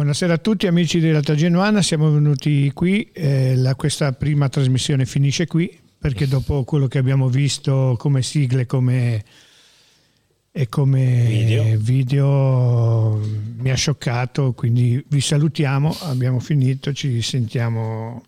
[0.00, 5.04] Buonasera a tutti amici di Realtà Genuana, siamo venuti qui, eh, la, questa prima trasmissione
[5.04, 9.22] finisce qui perché dopo quello che abbiamo visto come sigle come,
[10.50, 11.76] e come video.
[11.78, 13.20] video
[13.58, 18.22] mi ha scioccato, quindi vi salutiamo, abbiamo finito, ci sentiamo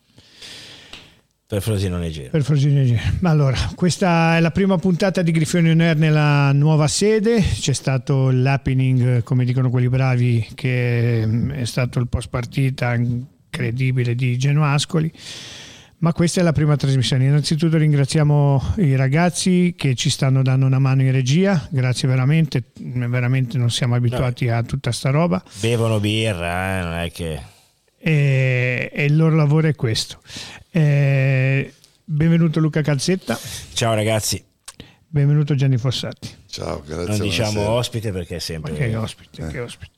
[1.53, 2.31] per Frosinone Giro.
[2.31, 3.03] Per Frosinone Giro.
[3.25, 7.43] Allora, questa è la prima puntata di Griffioni On Air nella nuova sede.
[7.43, 14.15] C'è stato l'happening, come dicono quelli bravi, che mm, è stato il post partita incredibile
[14.15, 15.13] di Genoascoli.
[15.99, 17.27] Ma questa è la prima trasmissione.
[17.27, 21.69] Innanzitutto ringraziamo i ragazzi che ci stanno dando una mano in regia.
[21.71, 24.57] Grazie veramente, veramente non siamo abituati no.
[24.57, 25.45] a tutta sta roba.
[25.61, 26.83] Bevono birra, eh?
[26.83, 27.51] non è che
[28.05, 30.19] e, e, il loro lavoro è questo.
[30.75, 31.71] Eh,
[32.03, 33.39] benvenuto Luca Calzetta.
[33.75, 34.43] Ciao ragazzi.
[35.07, 36.31] Benvenuto Gianni Fossati.
[36.47, 37.09] Ciao, grazie.
[37.09, 37.75] Non diciamo buonasera.
[37.75, 38.73] ospite perché è sempre...
[38.73, 39.51] Ma che ospite, eh.
[39.51, 39.93] che ospite.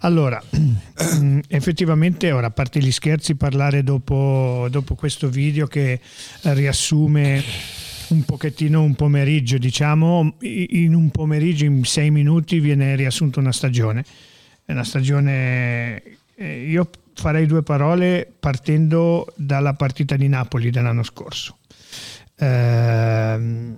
[0.00, 0.42] Allora,
[1.48, 5.98] effettivamente, ora a parte gli scherzi, parlare dopo, dopo questo video che
[6.42, 7.42] riassume
[8.08, 14.04] un pochettino un pomeriggio, diciamo, in un pomeriggio, in sei minuti viene riassunta una stagione.
[14.66, 16.02] È una stagione...
[16.36, 21.58] Eh, io farei due parole partendo dalla partita di Napoli dell'anno scorso.
[22.36, 23.76] Eh,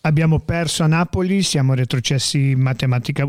[0.00, 2.56] abbiamo perso a Napoli, siamo retrocessi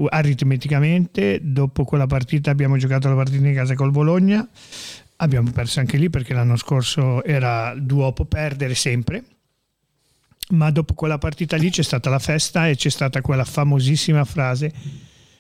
[0.10, 4.48] aritmeticamente, dopo quella partita abbiamo giocato la partita in casa col Bologna,
[5.18, 9.24] abbiamo perso anche lì perché l'anno scorso era duopo perdere sempre,
[10.50, 14.72] ma dopo quella partita lì c'è stata la festa e c'è stata quella famosissima frase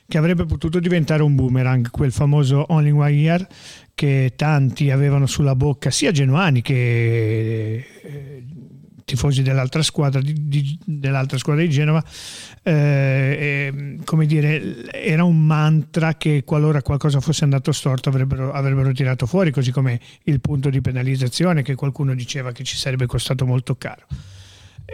[0.07, 3.47] che avrebbe potuto diventare un boomerang, quel famoso Only One Year
[3.95, 8.43] che tanti avevano sulla bocca, sia genuani che eh,
[9.05, 12.03] tifosi dell'altra squadra di, di, dell'altra squadra di Genova,
[12.63, 19.25] eh, come dire, era un mantra che qualora qualcosa fosse andato storto avrebbero, avrebbero tirato
[19.25, 23.75] fuori, così come il punto di penalizzazione che qualcuno diceva che ci sarebbe costato molto
[23.75, 24.05] caro.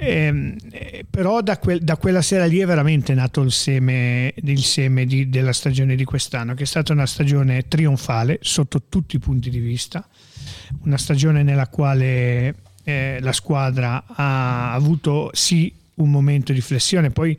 [0.02, 5.06] Eh, però da, quel, da, quella sera lì è veramente nato il seme, il seme
[5.06, 9.50] di, della stagione di quest'anno, che è stata una stagione trionfale sotto tutti i punti
[9.50, 10.08] di vista,
[10.84, 17.38] una stagione nella quale eh, la squadra ha avuto sì un momento di flessione, poi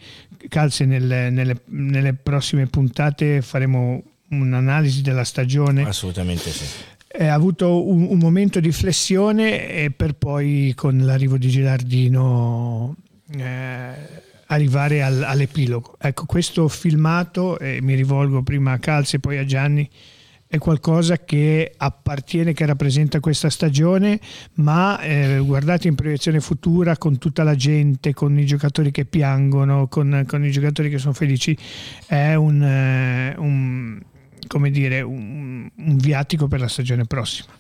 [0.49, 5.83] Calze nelle, nelle, nelle prossime puntate faremo un'analisi della stagione.
[5.83, 6.67] Assolutamente sì
[7.19, 12.95] ha avuto un, un, momento di flessione e per poi con l'arrivo di Gilardino
[13.37, 13.93] eh,
[14.47, 15.97] arrivare al, all'epilogo.
[15.99, 19.89] Ecco, questo filmato, e mi rivolgo prima a Calze e poi a Gianni,
[20.47, 24.19] è qualcosa che appartiene, che rappresenta questa stagione,
[24.55, 29.87] ma eh, guardate in proiezione futura con tutta la gente, con i giocatori che piangono,
[29.87, 31.57] con, con i giocatori che sono felici,
[32.05, 34.01] è un, eh, un
[34.51, 37.57] come dire, un, un viatico per la stagione prossima.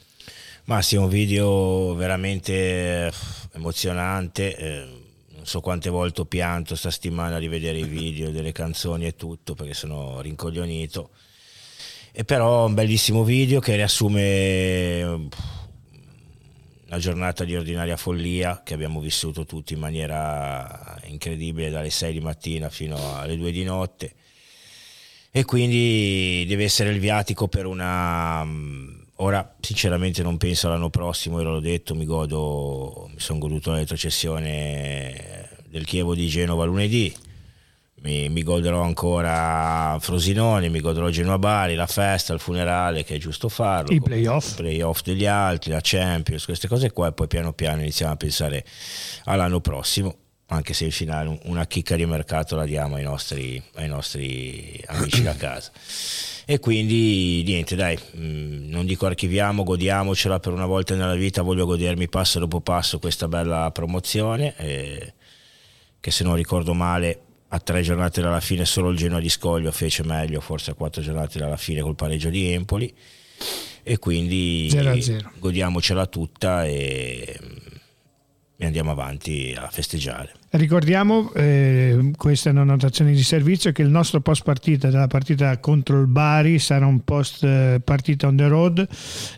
[0.64, 3.12] Ma sì, un video veramente eh,
[3.52, 4.56] emozionante.
[4.56, 4.88] Eh,
[5.36, 9.14] non so quante volte ho pianto sta settimana a rivedere i video delle canzoni e
[9.14, 11.10] tutto perché sono rincoglionito.
[12.10, 18.98] E però un bellissimo video che riassume eh, una giornata di ordinaria follia che abbiamo
[18.98, 24.14] vissuto tutti in maniera incredibile dalle 6 di mattina fino alle 2 di notte
[25.30, 28.44] e quindi deve essere il viatico per una...
[28.44, 33.70] Mm, ora sinceramente non penso all'anno prossimo, io l'ho detto, mi godo, mi sono goduto
[33.70, 37.14] la retrocessione del Chievo di Genova lunedì,
[38.02, 43.18] mi, mi, goderò ancora Frosinone, mi goderò Genoa Bari, la festa, il funerale che è
[43.18, 44.52] giusto farlo, i playoff.
[44.52, 48.16] i playoff degli altri, la Champions, queste cose qua e poi piano piano iniziamo a
[48.16, 48.64] pensare
[49.24, 50.16] all'anno prossimo
[50.52, 55.22] anche se in finale una chicca di mercato la diamo ai nostri, ai nostri amici
[55.22, 55.70] da casa.
[56.44, 61.66] E quindi niente, dai, mm, non dico archiviamo, godiamocela per una volta nella vita, voglio
[61.66, 65.14] godermi passo dopo passo questa bella promozione, eh,
[66.00, 69.70] che se non ricordo male a tre giornate dalla fine solo il Genoa di Scoglio
[69.70, 72.92] fece meglio, forse a quattro giornate dalla fine col pareggio di Empoli.
[73.82, 75.30] E quindi 0-0.
[75.38, 77.38] godiamocela tutta e,
[78.62, 80.34] e andiamo avanti a festeggiare.
[80.50, 85.56] Ricordiamo, eh, questa è una notazione di servizio, che il nostro post partita della partita
[85.58, 88.86] contro il Bari sarà un post eh, partita on the road,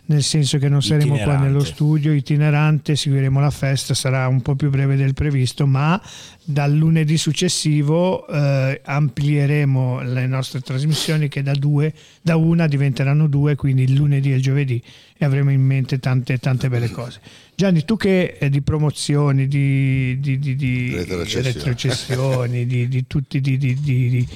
[0.07, 1.37] nel senso che non saremo itinerante.
[1.37, 6.01] qua nello studio, itinerante, seguiremo la festa, sarà un po' più breve del previsto, ma
[6.43, 13.55] dal lunedì successivo eh, amplieremo le nostre trasmissioni che da, due, da una diventeranno due,
[13.55, 14.83] quindi il lunedì e il giovedì
[15.17, 17.21] e avremo in mente tante, tante belle cose.
[17.55, 24.27] Gianni, tu che eh, di promozioni, di, di, di, di retrocessioni, di, di, tutti, di,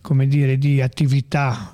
[0.00, 1.70] come dire, di attività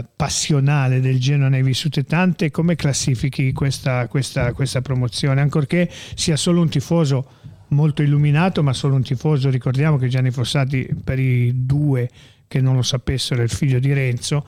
[0.00, 5.40] eh, passionale del Genoa ne hai vissute tante, come classifichi questa, questa, questa promozione?
[5.40, 7.26] Ancorché sia solo un tifoso
[7.68, 12.08] molto illuminato, ma solo un tifoso, ricordiamo che Gianni Fossati per i due
[12.50, 14.44] che non lo sapessero è il figlio di Renzo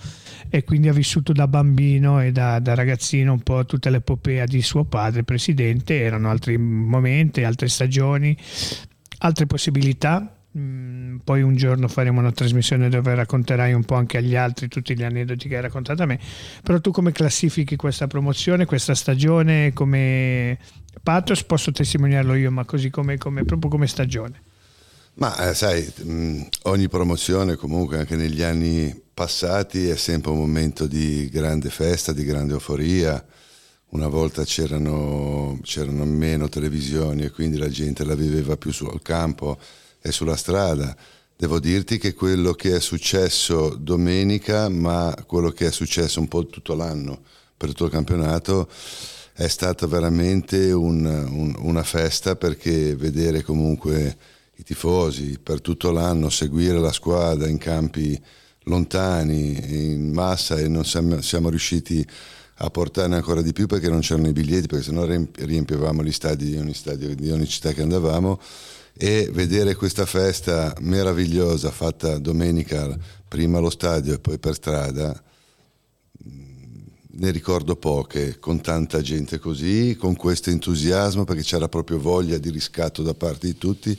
[0.49, 4.61] e quindi ha vissuto da bambino e da, da ragazzino un po' tutta l'epopea di
[4.61, 8.37] suo padre presidente, erano altri momenti, altre stagioni,
[9.19, 10.37] altre possibilità.
[10.59, 14.97] Mm, poi un giorno faremo una trasmissione dove racconterai un po' anche agli altri tutti
[14.97, 16.19] gli aneddoti che hai raccontato a me.
[16.61, 20.59] Però tu come classifichi questa promozione, questa stagione come
[21.05, 21.45] Pathos?
[21.45, 24.43] Posso testimoniarlo io, ma così come, come proprio come stagione.
[25.15, 30.87] Ma eh, sai, mh, ogni promozione comunque anche negli anni passati è sempre un momento
[30.87, 33.23] di grande festa, di grande euforia.
[33.91, 39.59] Una volta c'erano, c'erano meno televisioni e quindi la gente la viveva più sul campo
[40.01, 40.97] e sulla strada.
[41.37, 46.47] Devo dirti che quello che è successo domenica, ma quello che è successo un po'
[46.47, 47.23] tutto l'anno
[47.55, 48.69] per tutto il campionato,
[49.35, 54.17] è stata veramente un, un, una festa perché vedere comunque
[54.63, 58.19] i tifosi per tutto l'anno seguire la squadra in campi
[58.65, 62.07] lontani, in massa e non siamo, siamo riusciti
[62.57, 66.51] a portarne ancora di più perché non c'erano i biglietti, perché sennò riempivamo gli stadi
[66.51, 68.41] di ogni, stadio, di ogni città che andavamo.
[68.95, 75.21] E vedere questa festa meravigliosa fatta domenica prima allo stadio e poi per strada
[77.15, 82.51] ne ricordo poche, con tanta gente così, con questo entusiasmo, perché c'era proprio voglia di
[82.51, 83.97] riscatto da parte di tutti,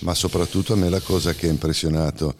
[0.00, 2.34] ma soprattutto a me la cosa che ha impressionato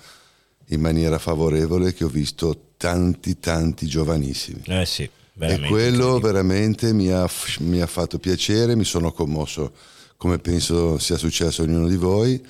[0.66, 4.62] in maniera favorevole è che ho visto tanti, tanti giovanissimi.
[4.66, 5.08] Eh sì,
[5.38, 7.28] e quello veramente mi ha,
[7.60, 9.72] mi ha fatto piacere, mi sono commosso,
[10.16, 12.40] come penso sia successo a ognuno di voi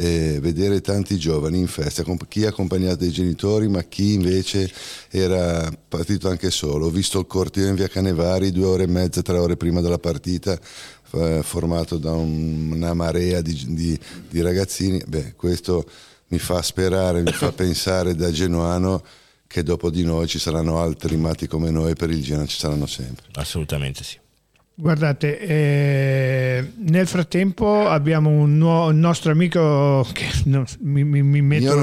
[0.00, 4.70] eh, vedere tanti giovani in festa, chi accompagnato dai genitori, ma chi invece
[5.10, 6.86] era partito anche solo.
[6.86, 9.98] Ho visto il cortile in via Canevari due ore e mezza, tre ore prima della
[9.98, 10.56] partita,
[11.14, 13.98] eh, formato da un, una marea di, di,
[14.28, 15.02] di ragazzini.
[15.04, 15.84] Beh, questo
[16.28, 19.02] mi fa sperare, mi fa pensare da genuano
[19.48, 22.86] che dopo di noi ci saranno altri matti come noi, per il Genoa ci saranno
[22.86, 23.26] sempre.
[23.32, 24.16] Assolutamente sì.
[24.80, 31.42] Guardate, eh, nel frattempo abbiamo un, nuovo, un nostro amico che no, mi, mi, mi,
[31.42, 31.74] metto,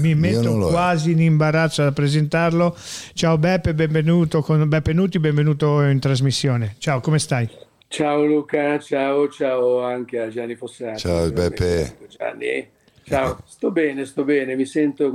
[0.00, 2.74] mi metto quasi in imbarazzo a presentarlo.
[3.12, 6.76] Ciao Beppe, benvenuto con Beppe Nuti, benvenuto in trasmissione.
[6.78, 7.46] Ciao, come stai?
[7.86, 11.00] Ciao Luca, ciao, ciao anche a Gianni Fossati.
[11.00, 11.98] Ciao Beppe.
[12.08, 12.66] Gianni.
[13.02, 15.10] Ciao, sto bene, sto bene, mi sento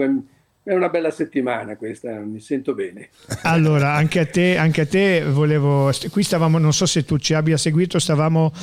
[0.65, 3.09] è una bella settimana questa, mi sento bene.
[3.43, 5.91] Allora, anche a te, anche a te volevo.
[6.09, 8.53] Qui stavamo, non so se tu ci abbia seguito, stavamo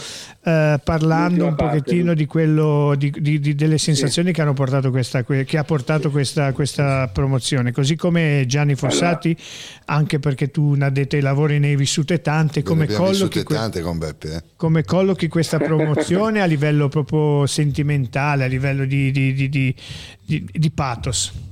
[0.43, 4.35] eh, parlando un parte, pochettino di quello, di, di, di, delle sensazioni sì.
[4.35, 7.73] che, hanno portato questa, che ha portato questa, questa promozione.
[7.73, 10.00] Così come Gianni Fossati, allora.
[10.00, 13.99] anche perché tu una detta ai lavori ne hai vissute tante, come collochi, tante con
[13.99, 14.43] Beppe, eh?
[14.56, 21.49] come collochi questa promozione a livello proprio sentimentale, a livello di, di pathos?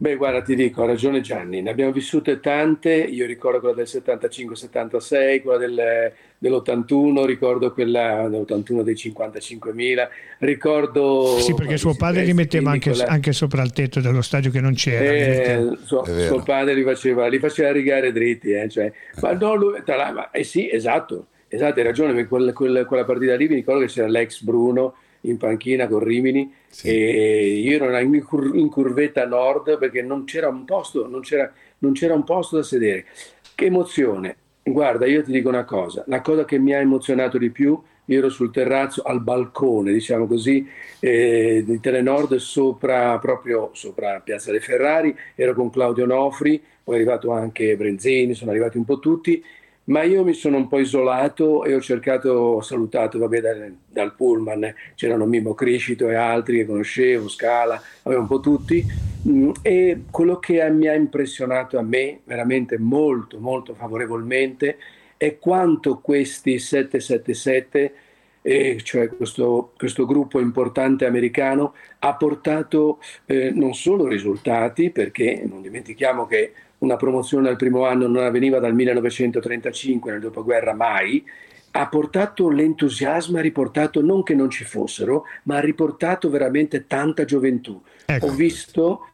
[0.00, 3.86] Beh, guarda, ti dico, ha ragione Gianni, ne abbiamo vissute tante, io ricordo quella del
[3.86, 10.08] 75-76, quella del, dell'81, ricordo quella dell'81 dei 55.000,
[10.38, 11.36] ricordo...
[11.40, 13.08] Sì, perché suo padre li metteva anche, quella...
[13.08, 15.04] anche, sopra il tetto dello stadio che non c'era.
[15.04, 19.82] Eh, suo, suo, padre li faceva, li faceva rigare dritti, eh, cioè, ma no, lui,
[19.84, 23.80] tra ma, eh sì, esatto, esatto, hai ragione, quella, quella, quella partita lì mi ricordo
[23.82, 26.88] che c'era l'ex Bruno, in panchina con Rimini sì.
[26.88, 31.52] e io ero in, cur- in, curvetta nord perché non c'era un posto, non c'era,
[31.78, 33.06] non c'era un posto da sedere.
[33.54, 34.36] Che emozione!
[34.62, 38.18] Guarda, io ti dico una cosa, la cosa che mi ha emozionato di più, io
[38.18, 40.66] ero sul terrazzo, al balcone, diciamo così,
[40.98, 46.98] eh, di Telenord, sopra, proprio sopra Piazza dei Ferrari, ero con Claudio Nofri, poi è
[46.98, 49.42] arrivato anche Brenzini, sono arrivati un po' tutti
[49.90, 54.14] ma io mi sono un po' isolato e ho cercato, ho salutato, vabbè, dal, dal
[54.14, 58.84] pullman, c'erano Mimo Crescito e altri che conoscevo, Scala, avevo un po' tutti,
[59.28, 64.78] mm, e quello che mi ha impressionato a me veramente molto, molto favorevolmente
[65.16, 67.94] è quanto questi 777
[68.42, 75.60] eh, cioè questo, questo, gruppo importante americano, ha portato eh, non solo risultati, perché non
[75.60, 81.24] dimentichiamo che una promozione al primo anno non avveniva dal 1935, nel dopoguerra mai,
[81.72, 87.24] ha portato l'entusiasmo, ha riportato non che non ci fossero, ma ha riportato veramente tanta
[87.24, 87.80] gioventù.
[88.06, 88.26] Ecco.
[88.26, 89.06] Ho, visto,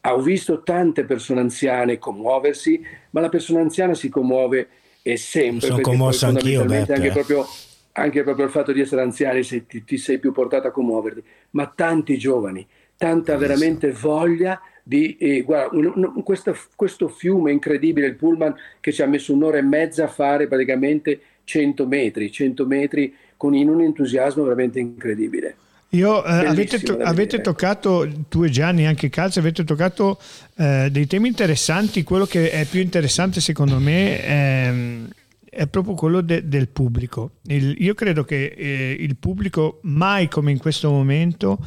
[0.00, 4.68] ho visto tante persone anziane commuoversi, ma la persona anziana si commuove
[5.02, 5.66] e sempre.
[5.66, 6.92] Sono commosso anch'io, Beppe.
[6.92, 7.46] Anche proprio,
[7.92, 11.24] anche proprio il fatto di essere anziani sei, ti, ti sei più portato a commuoverti,
[11.50, 12.64] ma tanti giovani,
[12.96, 18.92] tanta veramente voglia di, eh, guarda, un, un, questo, questo, fiume incredibile, il pullman che
[18.92, 23.70] ci ha messo un'ora e mezza a fare praticamente 100 metri, 100 metri con in
[23.70, 25.56] un entusiasmo veramente incredibile.
[25.90, 30.20] Io, eh, avete, to- avete, toccato, tu e Gianni, anche Calcio, avete toccato
[30.56, 32.02] eh, dei temi interessanti.
[32.02, 34.72] Quello che è più interessante secondo me è,
[35.48, 37.32] è proprio quello de- del pubblico.
[37.44, 41.58] Il, io credo che eh, il pubblico mai come in questo momento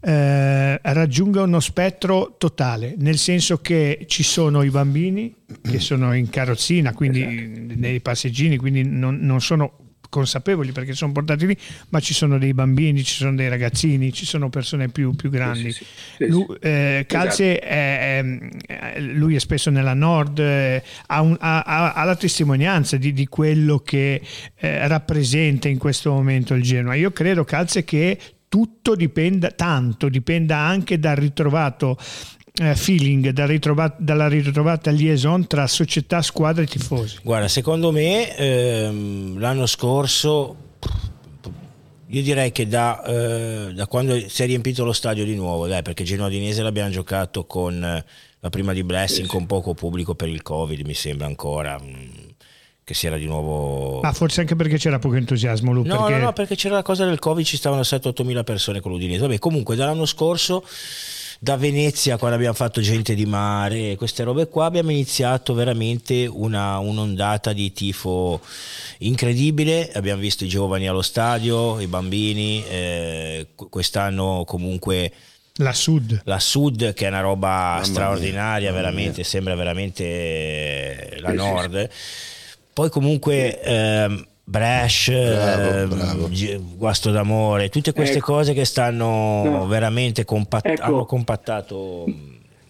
[0.00, 6.28] eh, raggiunga uno spettro totale, nel senso che ci sono i bambini che sono in
[6.28, 7.80] carrozzina, quindi esatto.
[7.80, 11.56] nei passeggini, quindi non, non sono consapevoli perché sono portati lì,
[11.90, 15.72] ma ci sono dei bambini, ci sono dei ragazzini, ci sono persone più, più grandi.
[15.72, 15.86] Sì, sì,
[16.16, 17.72] sì, lui, eh, Calze esatto.
[17.72, 18.24] è,
[18.66, 23.26] è, lui è spesso nella nord, eh, ha, un, ha, ha, la testimonianza di, di
[23.28, 24.20] quello che
[24.56, 26.94] eh, rappresenta in questo momento il Genoa.
[26.94, 28.18] Io credo Calze che
[28.50, 31.96] tutto dipenda, tanto dipenda anche dal ritrovato
[32.60, 37.18] eh, feeling, da ritrovat- dalla ritrovata liaison tra società, squadra e tifosi?
[37.22, 40.56] Guarda, secondo me ehm, l'anno scorso
[42.08, 45.82] io direi che da, eh, da, quando si è riempito lo stadio di nuovo, dai,
[45.82, 50.42] perché Genoa Dinese l'abbiamo giocato con la prima di Blessing, con poco pubblico per il
[50.42, 51.80] Covid, mi sembra ancora.
[52.90, 54.00] Che si era di nuovo...
[54.00, 56.18] Ma forse anche perché c'era poco entusiasmo, Lu, No, perché...
[56.18, 59.20] no, no, perché c'era la cosa del Covid, ci stavano 7-8 mila persone con l'Udinese.
[59.20, 60.64] Vabbè, comunque dall'anno scorso
[61.38, 66.78] da Venezia quando abbiamo fatto gente di mare, queste robe qua, abbiamo iniziato veramente una,
[66.78, 68.40] un'ondata di tifo
[68.98, 75.12] incredibile, abbiamo visto i giovani allo stadio, i bambini, eh, quest'anno comunque...
[75.58, 76.22] La Sud.
[76.24, 78.80] La Sud che è una roba Mamma straordinaria, mia.
[78.80, 81.88] veramente, sembra veramente la Nord.
[82.80, 83.60] Poi comunque...
[83.60, 88.32] Eh, Brash, bravo, eh, Guasto d'amore, tutte queste ecco.
[88.32, 89.66] cose che stanno no.
[89.68, 90.82] veramente compatt- ecco.
[90.82, 92.04] hanno compattato.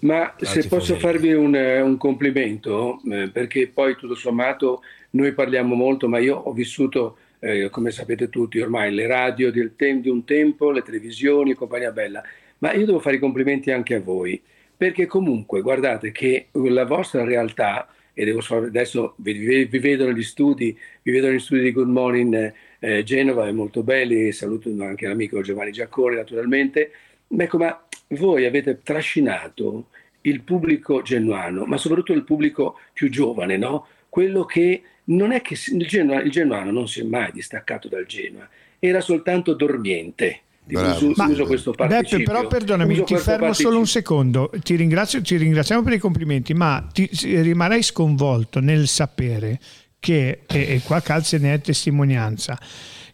[0.00, 6.06] Ma se posso farvi un, un complimento, eh, perché poi tutto sommato noi parliamo molto,
[6.06, 10.70] ma io ho vissuto, eh, come sapete tutti ormai, le radio tem- di un tempo,
[10.70, 12.22] le televisioni, compagnia bella,
[12.58, 14.38] ma io devo fare i complimenti anche a voi,
[14.76, 17.88] perché comunque guardate che la vostra realtà
[18.20, 21.88] e devo, adesso vi, vi, vi, vedo negli studi, vi vedo negli studi di Good
[21.88, 26.90] Morning eh, Genova, è molto belli, saluto anche l'amico Giovanni Giacconi naturalmente,
[27.34, 29.86] ecco, ma voi avete trascinato
[30.22, 33.86] il pubblico genuano, ma soprattutto il pubblico più giovane, no?
[34.10, 38.46] quello che non è che il genuano non si è mai distaccato dal Genoa,
[38.78, 42.18] era soltanto dormiente Uso, uso, questo participio.
[42.18, 43.68] Beppe, però perdonami, uso ti fermo participio.
[43.68, 44.50] solo un secondo.
[44.62, 49.58] Ti, ringrazio, ti ringraziamo per i complimenti, ma ti, rimarrai sconvolto nel sapere
[49.98, 52.58] che, e, e qua Calze ne è testimonianza,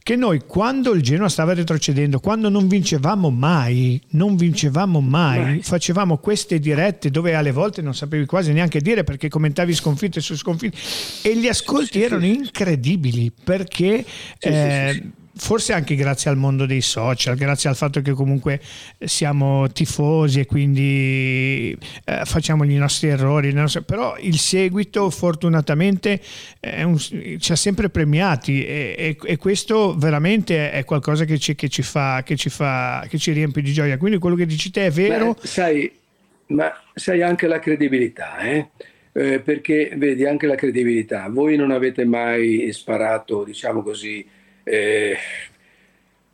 [0.07, 5.63] che noi quando il Genoa stava retrocedendo, quando non vincevamo mai, non vincevamo mai, mai,
[5.63, 10.37] facevamo queste dirette dove alle volte non sapevi quasi neanche dire perché commentavi sconfitte su
[10.37, 10.79] sconfitte
[11.23, 12.35] e gli ascolti sì, sì, erano sì.
[12.35, 14.05] incredibili perché...
[14.39, 15.03] Eh,
[15.37, 18.61] forse anche grazie al mondo dei social, grazie al fatto che comunque
[19.05, 26.21] siamo tifosi e quindi eh, facciamo i nostri errori, però il seguito fortunatamente
[26.85, 31.69] un, ci ha sempre premiati e, e, e, questo veramente è qualcosa che ci, che
[31.69, 33.99] ci, fa, che ci, fa, che ci riempie di gioia.
[33.99, 35.35] Quindi quello che dici te è vero.
[35.35, 35.93] Beh, sai,
[36.49, 38.69] ma sai anche la credibilità, eh?
[39.13, 41.29] Eh, perché vedi anche la credibilità.
[41.31, 44.27] Voi non avete mai sparato, diciamo così,
[44.69, 45.17] eh,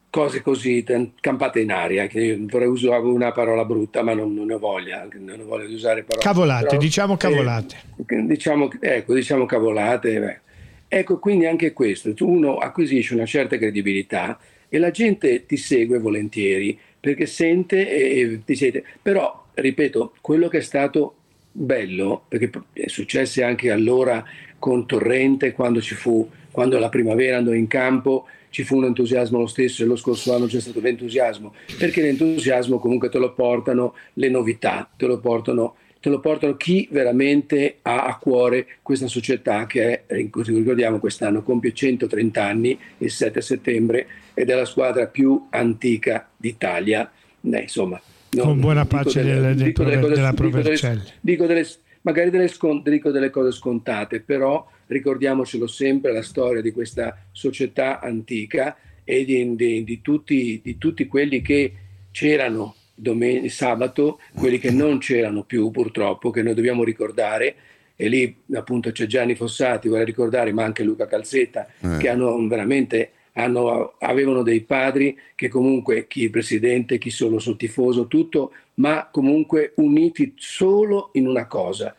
[0.09, 0.85] cose così
[1.21, 5.41] campate in aria, che usare una parola brutta, ma non, non ne ho voglia, non
[5.41, 6.25] ho voglia di usare parole.
[6.25, 7.77] Cavolate, però, diciamo cavolate.
[8.07, 10.19] Eh, diciamo, ecco, diciamo cavolate.
[10.19, 10.41] Beh.
[10.89, 16.79] Ecco, quindi anche questo, uno acquisisce una certa credibilità e la gente ti segue volentieri
[16.99, 18.85] perché sente e ti siete.
[19.01, 21.17] Però, ripeto, quello che è stato
[21.51, 24.25] bello, perché è successo anche allora
[24.59, 29.39] con Torrente quando ci fu quando la primavera andò in campo ci fu un entusiasmo
[29.39, 33.95] lo stesso e lo scorso anno c'è stato l'entusiasmo, perché l'entusiasmo comunque te lo portano
[34.15, 39.65] le novità, te lo portano, te lo portano chi veramente ha a cuore questa società
[39.67, 45.47] che è, ricordiamo quest'anno compie 130 anni il 7 settembre ed è la squadra più
[45.51, 47.11] antica d'Italia.
[47.41, 48.01] Eh, insomma,
[48.33, 51.03] no, Con buona pace delle, delle, delle, cose, della Provercelli.
[51.21, 51.67] Dico delle,
[52.03, 52.51] magari delle,
[52.85, 59.57] dico delle cose scontate, però ricordiamocelo sempre, la storia di questa società antica e di,
[59.57, 61.73] di, di, tutti, di tutti, quelli che
[62.11, 67.55] c'erano domen- sabato, quelli che non c'erano più purtroppo, che noi dobbiamo ricordare.
[67.97, 71.99] E lì appunto c'è Gianni Fossati, vorrei ricordare, ma anche Luca Calzetta, eh.
[71.99, 77.57] che hanno veramente hanno, avevano dei padri che comunque, chi il presidente, chi solo sul
[77.57, 81.97] tifoso, tutto, ma comunque uniti solo in una cosa,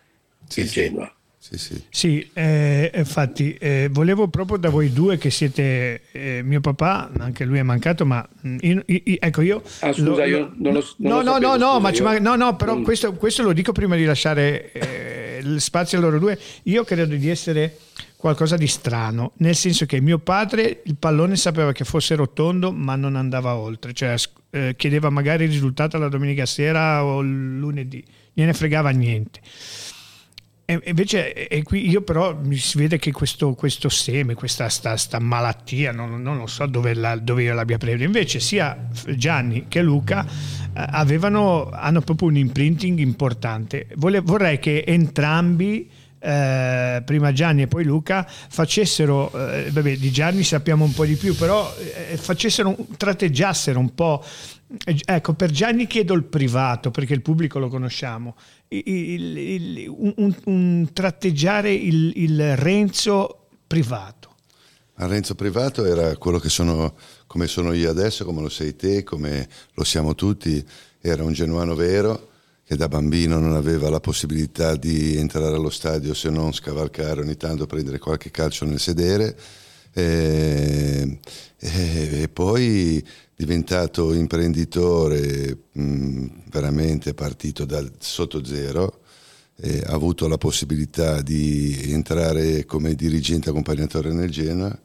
[0.48, 0.68] sì, il.
[0.68, 1.06] Genoa.
[1.06, 1.23] Sì,
[1.58, 1.84] sì.
[1.90, 7.44] sì eh, infatti eh, volevo proprio da voi due che siete eh, mio papà, anche
[7.44, 9.62] lui è mancato, ma mm, io, io, ecco io...
[9.82, 12.20] Ah scusa, lo, io non lo, non no, lo no, sapevo, no, no, ma, io...
[12.20, 12.84] no, no, però mm.
[12.84, 16.40] questo, questo, lo dico prima di lasciare eh, il spazio a loro due.
[16.64, 17.78] Io credo di essere
[18.16, 22.96] qualcosa di strano, nel senso che mio padre il pallone sapeva che fosse rotondo ma
[22.96, 24.16] non andava oltre, cioè
[24.52, 29.42] eh, chiedeva magari il risultato la domenica sera o il lunedì, gliene fregava niente.
[30.66, 34.96] E invece e qui io però mi si vede che questo, questo seme, questa sta,
[34.96, 38.04] sta malattia, non, non, so dove, la, dove, io l'abbia preso.
[38.04, 43.88] Invece sia Gianni che Luca eh, avevano, hanno proprio un imprinting importante.
[43.96, 45.90] Vole, vorrei che entrambi
[46.26, 51.16] eh, prima Gianni e poi Luca facessero, eh, vabbè di Gianni sappiamo un po' di
[51.16, 51.70] più, però
[52.10, 54.24] eh, facessero, tratteggiassero un po',
[55.06, 58.36] ecco per Gianni chiedo il privato perché il pubblico lo conosciamo,
[58.70, 64.36] il, il, il, un, un, tratteggiare il, Renzo privato.
[64.96, 66.96] Ma Renzo privato era quello che sono,
[67.28, 70.64] come sono io adesso, come lo sei te, come lo siamo tutti,
[71.02, 72.30] era un genuano vero
[72.66, 77.36] che da bambino non aveva la possibilità di entrare allo stadio se non scavalcare ogni
[77.36, 79.36] tanto, prendere qualche calcio nel sedere.
[79.96, 81.20] E,
[81.60, 83.06] e, e poi
[83.36, 89.00] diventato imprenditore mh, veramente partito dal sotto zero
[89.86, 94.78] ha avuto la possibilità di entrare come dirigente accompagnatore nel Genoa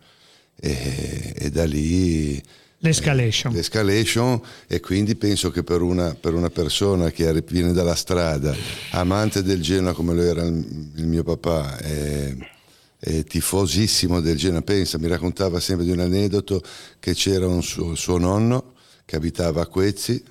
[0.54, 2.40] e, e da lì
[2.80, 3.52] L'escalation.
[3.52, 8.54] L'escalation e quindi penso che per una, per una, persona che viene dalla strada,
[8.92, 12.36] amante del Genoa come lo era il, il mio papà, è,
[12.98, 16.62] è, tifosissimo del Genoa, pensa, mi raccontava sempre di un aneddoto
[16.98, 18.74] che c'era un suo, suo nonno
[19.04, 20.22] che abitava a Quezzi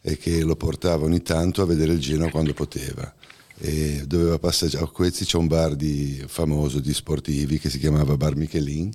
[0.00, 3.12] e che lo portava ogni tanto a vedere il Genoa quando poteva.
[3.58, 8.16] E doveva passare a Quezzi c'è un bar di, famoso di sportivi che si chiamava
[8.16, 8.92] Bar Michelin.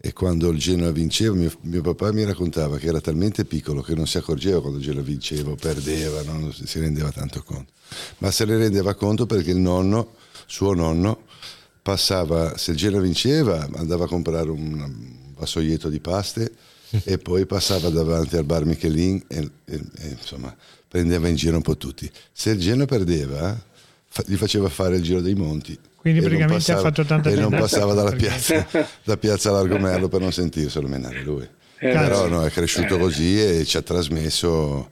[0.00, 3.96] E quando il Genoa vinceva mio, mio, papà mi raccontava che era talmente piccolo che
[3.96, 7.72] non si accorgeva quando il Genoa vinceva o perdeva, non si rendeva tanto conto,
[8.18, 10.14] ma se ne rendeva conto perché il nonno,
[10.46, 11.24] suo nonno,
[11.88, 14.90] passava, se il Genoa vinceva andava a comprare un
[15.34, 16.52] vassoietto di paste
[17.02, 20.54] e poi passava davanti al bar Michelin e, e, e insomma
[20.86, 22.10] prendeva in giro un po' tutti.
[22.30, 23.58] Se il Genoa perdeva,
[24.06, 27.34] fa, gli faceva fare il giro dei monti quindi praticamente passava, ha fatto tanta E
[27.36, 28.66] non passava dalla piazza,
[29.02, 31.48] da piazza Largomello per non sentirselo menare lui.
[31.78, 32.98] Eh, Però no, è cresciuto eh.
[32.98, 34.90] così e ci ha trasmesso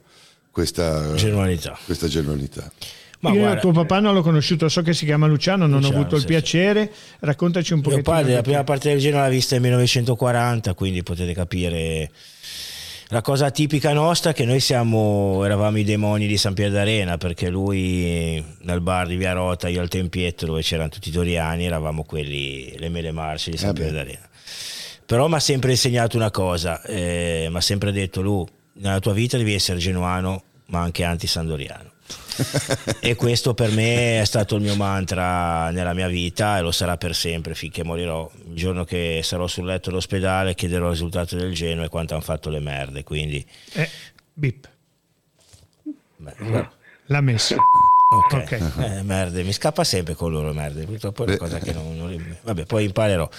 [0.49, 1.77] questa genuinità.
[1.85, 2.71] Questa genuinità.
[3.19, 5.95] Ma Io guarda, tuo papà non l'ho conosciuto, so che si chiama Luciano, non Luciano,
[5.95, 6.91] ho avuto il sì, piacere.
[7.19, 7.89] Raccontaci un po'.
[7.89, 12.11] Mio padre la prima parte del Genoa l'ha vista nel 1940, quindi potete capire
[13.09, 17.17] la cosa tipica nostra è che noi siamo, eravamo i demoni di San Pier d'Arena
[17.17, 21.65] perché lui nel bar di Via Rota, io al Tempietto dove c'erano tutti i toriani,
[21.65, 24.27] eravamo quelli, le mele marce di San Pier d'Arena.
[25.05, 29.13] Però mi ha sempre insegnato una cosa, eh, mi ha sempre detto Lu, nella tua
[29.13, 31.91] vita devi essere genuano ma anche anti-sandoriano
[32.99, 36.97] e questo per me è stato il mio mantra nella mia vita e lo sarà
[36.97, 38.29] per sempre finché morirò.
[38.47, 42.23] Il giorno che sarò sul letto d'ospedale chiederò il risultato del Genoa e quanto hanno
[42.23, 43.03] fatto le merde.
[43.03, 43.45] Quindi...
[43.73, 43.89] Eh,
[44.33, 44.69] bip.
[46.17, 46.75] Beh,
[47.07, 47.55] L'ha messo.
[48.09, 48.59] Ok, okay.
[48.99, 52.37] Eh, merde, mi scappa sempre con loro merde, purtroppo è una cosa che non, non
[52.41, 53.29] vabbè, poi imparerò.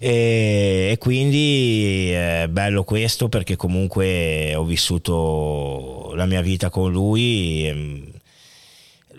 [0.00, 7.66] E, e quindi è bello questo perché comunque ho vissuto la mia vita con lui.
[7.66, 8.12] E,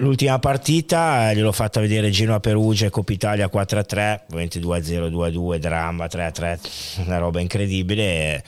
[0.02, 7.06] L'ultima partita gliel'ho fatta vedere Genoa-Perugia e Coppa Italia 4-3, ovviamente 2-0, 2-2, dramma 3-3,
[7.06, 8.44] una roba incredibile.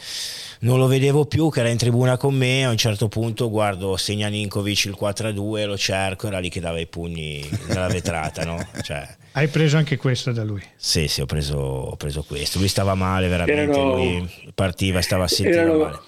[0.62, 3.98] Non lo vedevo più che era in tribuna con me, a un certo punto guardo
[3.98, 8.44] segna Ninkovic il 4-2, lo cerco, era lì che dava i pugni nella vetrata.
[8.46, 8.58] no?
[8.82, 10.64] cioè, Hai preso anche questo da lui?
[10.76, 12.58] Sì, sì, ho preso, ho preso questo.
[12.58, 16.00] Lui stava male veramente, erano, lui partiva, stava sentire erano, male.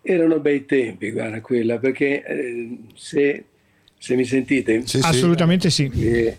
[0.00, 3.44] Erano bei tempi, guarda quella, perché eh, se
[4.06, 4.86] se mi sentite?
[4.86, 5.90] Sì, Assolutamente sì.
[5.92, 6.36] Eh,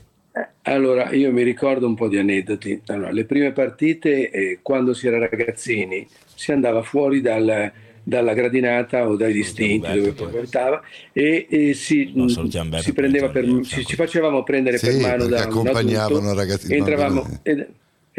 [0.62, 2.82] allora, io mi ricordo un po' di aneddoti.
[2.86, 7.70] Allora, le prime partite, eh, quando si era ragazzini, si andava fuori dal,
[8.04, 13.86] dalla gradinata o dai distinti dove portava e, e si, no, si, prendeva per, ci,
[13.86, 17.68] ci, facevamo prendere sì, per mano da un adulto, ragazzi, entravamo, ed,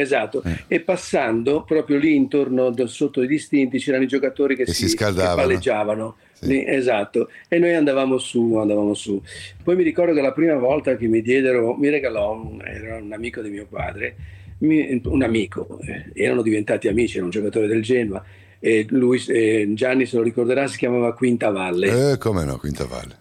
[0.01, 0.63] Esatto, eh.
[0.69, 5.35] e passando proprio lì intorno sotto i distinti c'erano i giocatori che, si, si scaldavano.
[5.35, 6.17] Che palleggiavano.
[6.35, 6.47] Sì.
[6.47, 9.21] Lì, esatto, e noi andavamo su, andavamo su.
[9.61, 13.13] Poi mi ricordo che la prima volta che mi diedero, mi regalò, un, era un
[13.13, 14.15] amico di mio padre,
[14.59, 18.23] un amico, eh, erano diventati amici, era un giocatore del Genoa,
[18.61, 22.13] e lui, eh, Gianni se lo ricorderà, si chiamava Quinta Valle.
[22.13, 23.17] Eh, come no, Quinta Valle.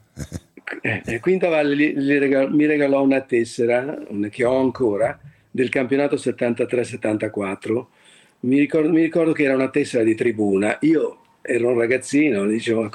[0.82, 3.98] eh, eh Quinta Valle gli, gli regalò, mi regalò una tessera,
[4.30, 5.20] che ho ancora,
[5.58, 7.86] del campionato 73-74.
[8.42, 10.78] Mi ricordo, mi ricordo che era una tessera di tribuna.
[10.82, 12.88] Io ero un ragazzino, dicevo,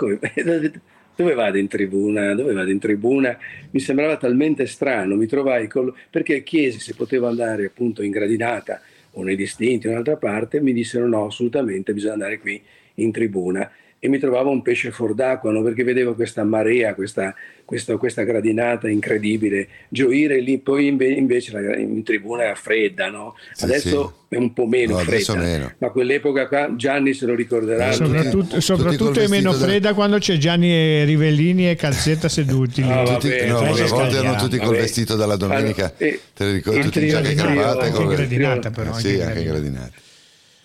[1.17, 2.35] dove vado in tribuna?
[2.35, 3.37] Dove vado in tribuna?
[3.71, 5.93] Mi sembrava talmente strano, mi trovai col...
[6.09, 8.81] perché chiesi se potevo andare appunto in gradinata
[9.15, 12.63] o nei distinti un'altra parte, mi dissero no, assolutamente bisogna andare qui
[12.95, 13.69] in tribuna
[14.05, 15.63] e mi trovavo un pesce fuor d'acqua no?
[15.63, 17.33] perché vedevo questa marea, questa,
[17.65, 23.37] questa, questa, gradinata incredibile gioire lì, poi invece la, in tribuna era fredda, no?
[23.53, 24.35] sì, adesso sì.
[24.35, 25.73] è un po' meno no, fredda, meno.
[25.79, 27.91] ma quell'epoca qua Gianni se lo ricorderà.
[27.91, 29.95] Eh, soprattutto, soprattutto è meno fredda da...
[29.95, 32.91] quando c'è Gianni Rivellini e Calzetta seduti lì.
[32.91, 36.81] Ah, tutti, no, una volta erano tutti col vestito dalla domenica, allora, te li ricordi
[36.81, 37.85] tutti in giacca e cravatta?
[37.85, 38.95] Anche in gradinata però.
[38.95, 40.11] Sì, anche in gradinata.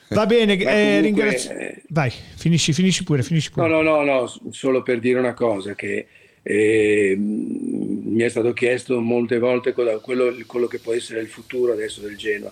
[0.09, 1.55] Va bene, eh, comunque, ringrazio.
[1.89, 3.67] Vai, finisci, finisci pure, finisci pure.
[3.67, 6.07] No, no, no, no, solo per dire una cosa che
[6.41, 12.01] eh, mi è stato chiesto molte volte quello, quello, che può essere il futuro adesso
[12.01, 12.51] del Genoa.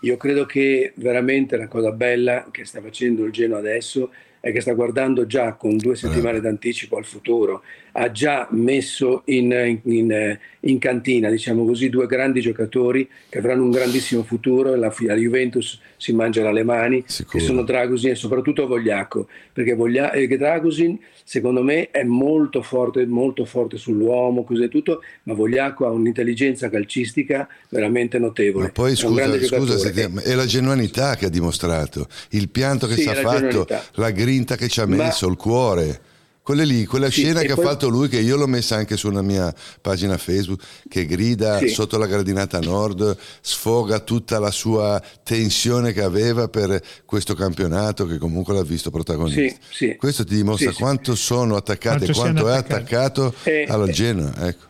[0.00, 4.60] Io credo che veramente la cosa bella che sta facendo il Genoa adesso è che
[4.60, 7.62] sta guardando già con due settimane d'anticipo al futuro,
[7.98, 13.70] ha già messo in, in, in, cantina, diciamo così, due grandi giocatori che avranno un
[13.70, 17.38] grandissimo futuro la, la Juventus si mangerà le mani, Sicuro.
[17.38, 23.06] che sono Dragusin e soprattutto Vogliacco, perché Voglia, eh, Dragusin secondo me è molto forte,
[23.06, 28.66] molto forte sull'uomo, così tutto, ma Vogliacco ha un'intelligenza calcistica veramente notevole.
[28.66, 32.94] Ma poi scusa, scusa se ti, è la genuinità che ha dimostrato, il pianto che
[32.94, 33.82] sì, si è fatto, genuinità.
[33.94, 36.00] la grinta che ci ha messo, ma, il cuore.
[36.46, 37.64] Quelle lì, quella sì, scena che poi...
[37.64, 41.66] ha fatto lui, che io l'ho messa anche sulla mia pagina Facebook, che grida sì.
[41.66, 48.18] sotto la gradinata nord, sfoga tutta la sua tensione che aveva per questo campionato, che
[48.18, 49.56] comunque l'ha visto protagonista.
[49.68, 54.32] Sì, Questo ti dimostra quanto sono attaccati e quanto è attaccato e, alla Genoa.
[54.46, 54.64] Ecco.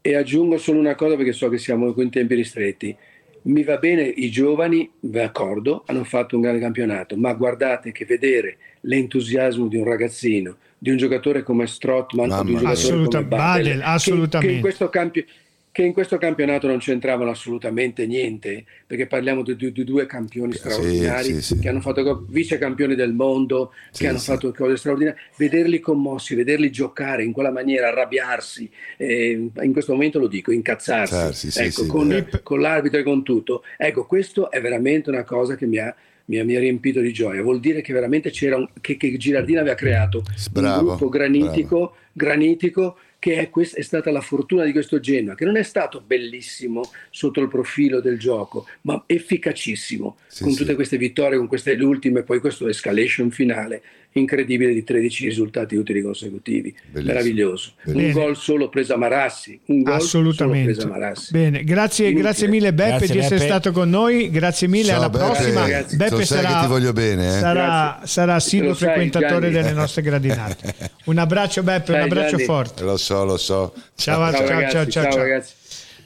[0.00, 2.96] E aggiungo solo una cosa perché so che siamo in tempi ristretti.
[3.46, 8.56] Mi va bene i giovani, d'accordo, hanno fatto un grande campionato, ma guardate che vedere
[8.80, 13.28] l'entusiasmo di un ragazzino di un giocatore come Strottman o di un giocatore Assoluta, come
[13.28, 14.38] Badel, Badel assolutamente.
[14.38, 15.26] Che, che, in questo campi,
[15.74, 20.52] che, in questo campionato non c'entravano assolutamente niente, perché parliamo di, di, di due campioni
[20.52, 21.58] straordinari sì, sì, sì.
[21.58, 25.18] che hanno fatto vice campioni del mondo, che hanno fatto cose straordinarie.
[25.36, 31.50] Vederli commossi, vederli giocare in quella maniera, arrabbiarsi, eh, in questo momento lo dico, incazzarsi,
[31.60, 33.64] ecco, con, con l'arbitro e con tutto.
[33.76, 35.92] Ecco, questo è veramente una cosa che mi ha
[36.26, 37.42] mi ha, mi ha, riempito di gioia.
[37.42, 41.96] Vuol dire che veramente c'era un, che, che Girardino aveva creato bravo, un gruppo granitico,
[42.12, 46.02] granitico che è, questa, è, stata la fortuna di questo Genoa, che non è stato
[46.06, 50.74] bellissimo sotto il profilo del gioco, ma efficacissimo, sì, con tutte sì.
[50.74, 53.82] queste vittorie, con queste ultime, poi questo escalation finale
[54.14, 56.74] incredibile di 13 risultati utili consecutivi.
[56.90, 57.12] Bellissimo.
[57.12, 57.72] Meraviglioso.
[57.84, 58.04] Bene.
[58.06, 59.58] Un gol solo presa Marassi.
[59.66, 60.74] Un gol Assolutamente.
[60.74, 61.32] Solo presa Marassi.
[61.32, 63.48] Bene, grazie, grazie mille Beppe grazie, di essere Beppe.
[63.48, 64.30] stato con noi.
[64.30, 65.24] Grazie mille, Ciao, alla Beppe.
[65.24, 65.60] prossima.
[65.60, 65.96] Ragazzi.
[65.96, 67.38] Beppe sarà, ti voglio bene, eh?
[67.40, 70.74] sarà, sarà assiduo frequentatore delle nostre gradinate.
[71.04, 72.44] Un abbraccio Beppe, un abbraccio Gianni.
[72.44, 72.82] forte.
[72.84, 73.74] Lo so, lo so.
[73.94, 75.16] Ciao, ciao, ciao, ciao, ciao, ciao.
[75.16, 75.52] ragazzi.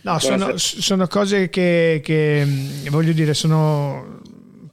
[0.00, 2.46] No, sono, sono, cose che, che
[2.88, 4.20] voglio dire, sono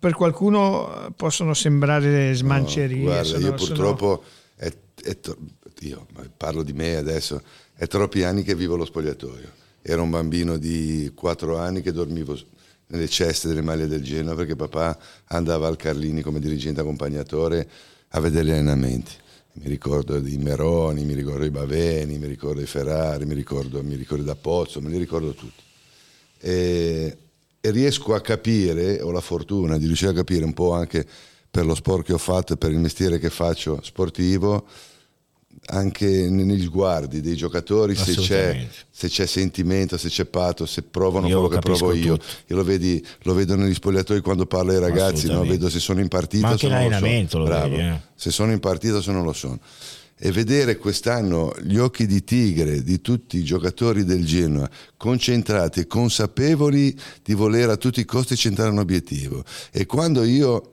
[0.05, 2.97] per qualcuno possono sembrare smancerie.
[2.97, 4.23] No, guarda, sono, io purtroppo,
[4.55, 4.69] sono...
[4.69, 5.37] è, è to-
[5.79, 6.05] io
[6.37, 7.41] parlo di me adesso,
[7.73, 9.49] è troppi anni che vivo lo spogliatoio.
[9.81, 12.37] Ero un bambino di 4 anni che dormivo
[12.87, 14.95] nelle ceste delle maglie del Genoa perché papà
[15.29, 17.67] andava al Carlini come dirigente accompagnatore
[18.09, 19.11] a vedere gli allenamenti.
[19.53, 23.95] Mi ricordo di Meroni, mi ricordo i Baveni, mi ricordo i Ferrari, mi ricordo, mi
[23.95, 25.63] ricordo da Pozzo, me li ricordo tutti.
[26.41, 27.17] E e
[27.71, 31.05] riesco a capire, ho la fortuna di riuscire a capire un po' anche
[31.49, 34.65] per lo sport che ho fatto e per il mestiere che faccio sportivo,
[35.67, 41.27] anche negli sguardi dei giocatori se c'è, se c'è, sentimento, se c'è patto, se provano
[41.27, 42.17] io quello che provo io.
[42.17, 42.25] Tutto.
[42.47, 45.43] Io lo, vedi, lo, vedo negli spogliatoi quando parlo ai ragazzi, no?
[45.43, 46.99] vedo se sono in partita o se non lo sono.
[47.69, 48.01] Lo vedi, eh.
[48.15, 49.59] Se sono in partita o se non lo sono
[50.17, 55.87] e vedere quest'anno gli occhi di tigre di tutti i giocatori del Genoa concentrati e
[55.87, 59.43] consapevoli di voler a tutti i costi centrare un obiettivo.
[59.71, 60.71] E quando io,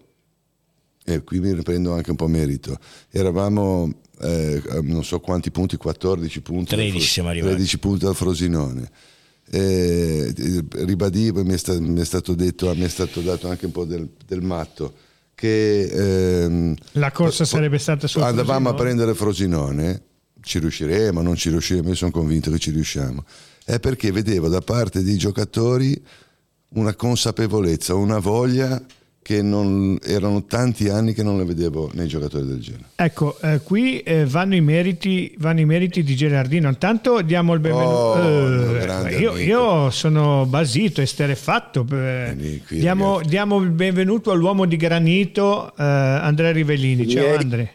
[1.05, 2.79] e qui mi riprendo anche un po' merito,
[3.11, 8.91] eravamo eh, non so quanti punti, 14 punti, 13, 13 punti al Frosinone.
[9.51, 10.33] Eh,
[10.71, 13.85] ribadivo, mi è, stato, mi è, stato detto, mi è stato dato anche un po'
[13.85, 14.95] del, del matto
[15.43, 18.71] che ehm, la corsa sarebbe stata sul andavamo Frosinone.
[18.71, 20.03] a prendere Frosinone
[20.41, 23.25] ci riusciremo, non ci riusciremo io sono convinto che ci riusciamo
[23.65, 26.01] è perché vedevo da parte dei giocatori
[26.75, 28.81] una consapevolezza, una voglia
[29.23, 32.87] che non, erano tanti anni che non le vedevo nei giocatori del genere.
[32.97, 36.69] Ecco, eh, qui eh, vanno, i meriti, vanno, i meriti, di Gerardino.
[36.69, 37.95] Intanto diamo il benvenuto.
[37.95, 41.85] Oh, eh, io, io, sono basito, esterefatto.
[41.85, 47.09] Vieni, diamo, diamo, il benvenuto all'uomo di granito, eh, Andrea Rivellini.
[47.09, 47.37] Ciao.
[47.37, 47.71] Andrea.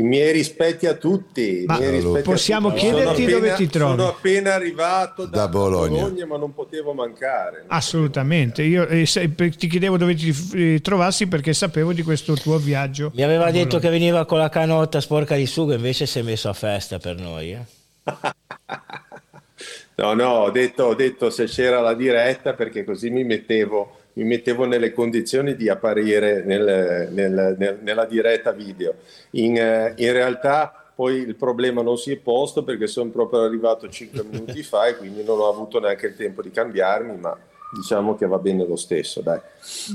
[0.00, 1.66] I miei rispetti a tutti.
[1.68, 2.84] Rispetti possiamo a tutti.
[2.84, 3.98] chiederti appena, dove ti trovi?
[3.98, 6.00] Sono appena arrivato da, da Bologna.
[6.00, 6.26] Bologna.
[6.26, 7.64] ma non potevo mancare.
[7.66, 8.62] Assolutamente.
[8.62, 13.12] Io eh, ti chiedevo dove ti eh, trovassi perché sapevo di questo tuo viaggio.
[13.14, 16.48] Mi aveva detto che veniva con la canotta sporca di sugo, invece si è messo
[16.48, 17.52] a festa per noi.
[17.52, 17.64] Eh?
[19.96, 24.26] no, no, ho detto, ho detto se c'era la diretta perché così mi mettevo mi
[24.26, 28.96] mettevo nelle condizioni di apparire nel, nel, nel, nella diretta video.
[29.30, 33.88] In, eh, in, realtà poi il problema non si è posto perché sono proprio arrivato
[33.88, 37.34] 5 minuti fa e quindi non ho avuto neanche il tempo di cambiarmi, ma
[37.72, 39.22] diciamo che va bene lo stesso.
[39.22, 39.40] Dai.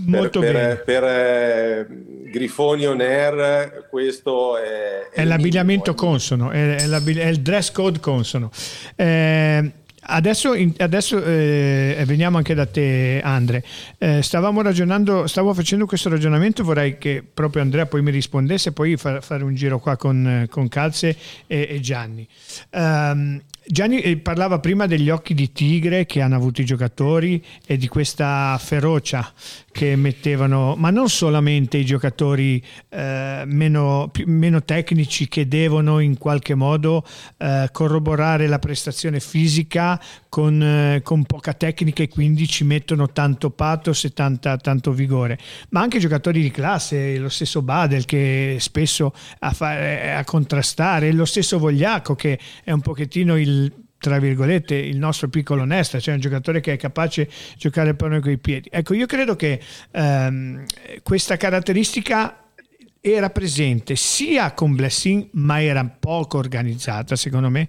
[0.08, 0.76] Molto per, bene.
[0.76, 1.88] Per, per eh,
[2.32, 5.10] Grifoni On Air questo è...
[5.12, 6.10] È, è l'abbigliamento minimo.
[6.10, 8.50] consono, è, è, è, il dress code consono.
[8.96, 9.72] Eh,
[10.08, 13.64] Adesso, adesso eh, veniamo anche da te, Andre.
[13.98, 16.64] Eh, stavamo ragionando, stavo facendo questo ragionamento.
[16.64, 20.68] Vorrei che proprio Andrea poi mi rispondesse, poi far, fare un giro qua con, con
[20.68, 22.28] Calze e, e Gianni.
[22.72, 27.78] Um, Gianni eh, parlava prima degli occhi di tigre che hanno avuto i giocatori e
[27.78, 29.34] di questa ferocia
[29.76, 36.18] che mettevano, ma non solamente i giocatori eh, meno, più, meno, tecnici che devono in
[36.18, 37.04] qualche modo
[37.36, 43.50] eh, corroborare la prestazione fisica con, eh, con, poca tecnica e quindi ci mettono tanto
[43.50, 45.38] pathos e tanta, tanto vigore,
[45.72, 51.26] ma anche giocatori di classe, lo stesso Badel che spesso a, fare, a contrastare, lo
[51.26, 56.20] stesso Vogliaco che è un pochettino il tra virgolette il nostro piccolo Nesta, cioè un
[56.20, 58.70] giocatore che è capace di giocare il pallone con i piedi.
[58.72, 59.60] Ecco, io credo che
[59.92, 60.64] ehm,
[61.04, 62.46] questa caratteristica
[63.02, 67.68] era presente sia con Blessing, ma era poco organizzata secondo me,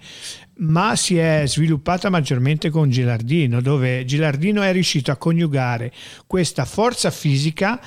[0.59, 5.93] ma si è sviluppata maggiormente con Gilardino, dove Gilardino è riuscito a coniugare
[6.27, 7.79] questa forza fisica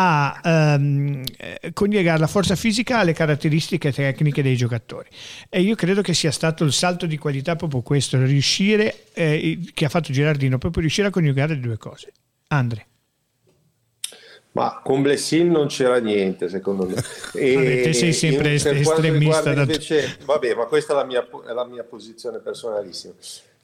[0.00, 1.24] a ehm,
[1.72, 5.08] coniugare la forza fisica alle caratteristiche tecniche dei giocatori.
[5.48, 9.84] E io credo che sia stato il salto di qualità proprio questo, riuscire, eh, che
[9.84, 12.12] ha fatto Girardino, proprio riuscire a coniugare le due cose.
[12.48, 12.86] Andre.
[14.52, 16.94] Ma con Blessin non c'era niente, secondo me.
[17.34, 19.52] E, vabbè, te sei sempre est- estremista.
[19.52, 19.62] Da...
[19.62, 23.14] Invece, vabbè, ma questa è la, mia, è la mia posizione personalissima.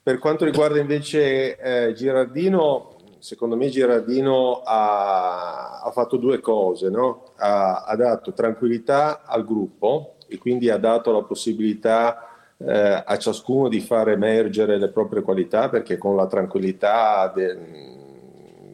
[0.02, 2.93] Per quanto riguarda invece eh, Girardino,
[3.24, 7.32] secondo me Girardino ha, ha fatto due cose, no?
[7.36, 13.70] ha, ha, dato tranquillità al gruppo e quindi ha dato la possibilità eh, a ciascuno
[13.70, 17.58] di far emergere le proprie qualità perché con la tranquillità de,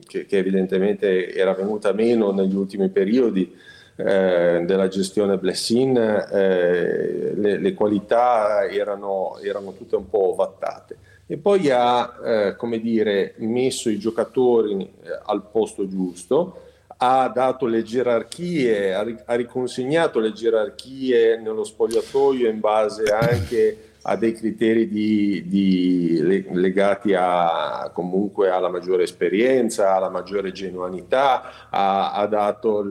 [0.05, 3.57] che, che, evidentemente era venuta meno negli ultimi periodi
[3.95, 10.97] eh, della gestione Blessin, eh, le, le, qualità erano, erano tutte un po' vattate
[11.31, 16.63] e poi ha eh, come dire, messo i giocatori eh, al posto giusto,
[16.97, 24.17] ha dato le gerarchie, ha, ha riconsegnato le gerarchie nello spogliatoio in base anche a
[24.17, 32.27] dei criteri di, di, legati a, comunque alla maggiore esperienza, alla maggiore genuinità, ha, ha
[32.27, 32.83] dato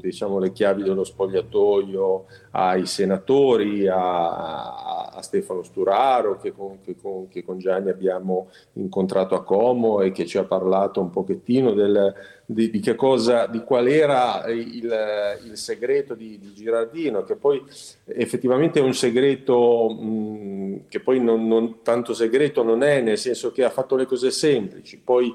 [0.00, 7.28] diciamo, le chiavi dello spogliatoio ai senatori, a, a Stefano Sturaro che con, che, con,
[7.28, 12.14] che con, Gianni abbiamo incontrato a Como e che ci ha parlato un pochettino del,
[12.46, 17.62] di, di, che cosa, di qual era il, il segreto di, di, Girardino, che poi
[18.04, 23.50] effettivamente è un segreto mh, che poi non, non, tanto segreto non è, nel senso
[23.50, 25.34] che ha fatto le cose semplici, poi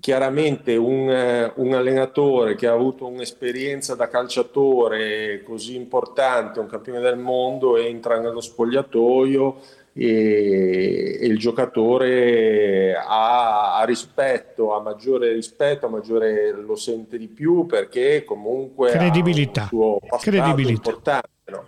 [0.00, 7.16] chiaramente un, un, allenatore che ha avuto un'esperienza da calciatore così importante, un campione del
[7.16, 15.88] mondo, entra nello spogliatoio e, e il giocatore ha, ha, rispetto, ha maggiore rispetto, ha
[15.88, 20.72] maggiore, lo sente di più perché comunque credibilità, ha un suo credibilità.
[20.72, 21.28] importante.
[21.46, 21.64] No?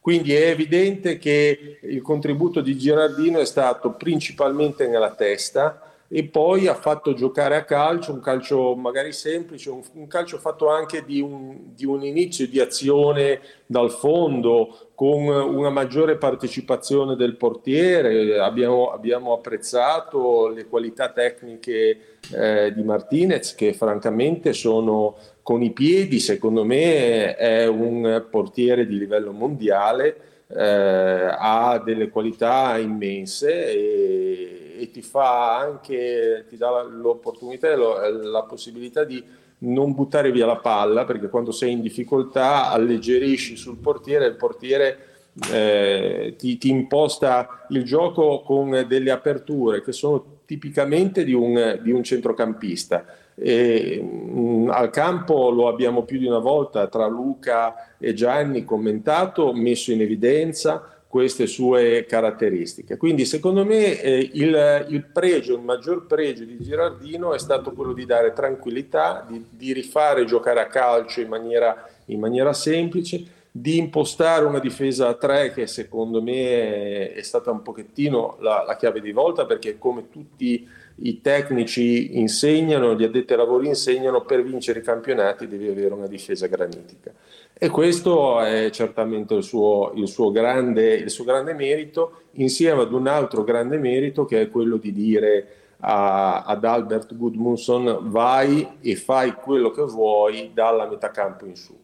[0.00, 6.68] Quindi è evidente che il contributo di Girardino è stato principalmente nella testa, e poi
[6.68, 11.20] ha fatto giocare a calcio, un calcio magari semplice, un, un calcio fatto anche di
[11.20, 18.38] un, di un, inizio di azione dal fondo, con una maggiore partecipazione del portiere.
[18.38, 21.98] Abbiamo, abbiamo apprezzato le qualità tecniche
[22.32, 28.96] eh, di Martinez, che francamente sono con i piedi, secondo me è un portiere di
[28.96, 30.16] livello mondiale,
[30.48, 38.42] eh, ha delle qualità immense e e ti fa anche, ti dà l'opportunità e la
[38.42, 39.22] possibilità di
[39.58, 44.98] non buttare via la palla perché quando sei in difficoltà alleggerisci sul portiere il portiere
[45.50, 51.90] eh, ti, ti, imposta il gioco con delle aperture che sono tipicamente di un, di
[51.90, 53.04] un centrocampista.
[53.34, 58.64] E, mh, mm, al campo lo abbiamo più di una volta tra Luca e Gianni
[58.64, 62.96] commentato, messo in evidenza queste sue caratteristiche.
[62.96, 67.92] Quindi secondo me eh, il, il, pregio, il maggior pregio di Girardino è stato quello
[67.92, 73.78] di dare tranquillità, di, di rifare giocare a calcio in maniera, in maniera, semplice, di
[73.78, 78.76] impostare una difesa a tre che secondo me è, è stata un pochettino la, la
[78.76, 80.68] chiave di volta perché come tutti
[81.00, 86.06] i tecnici insegnano, gli addetti ai lavori insegnano, per vincere i campionati devi avere una
[86.06, 87.12] difesa granitica.
[87.58, 92.92] E questo è certamente il suo, il suo, grande, il suo grande merito, insieme ad
[92.92, 95.46] un altro grande merito che è quello di dire
[95.80, 101.74] a, ad Albert Gudmundsson vai e fai quello che vuoi dalla metà campo in su.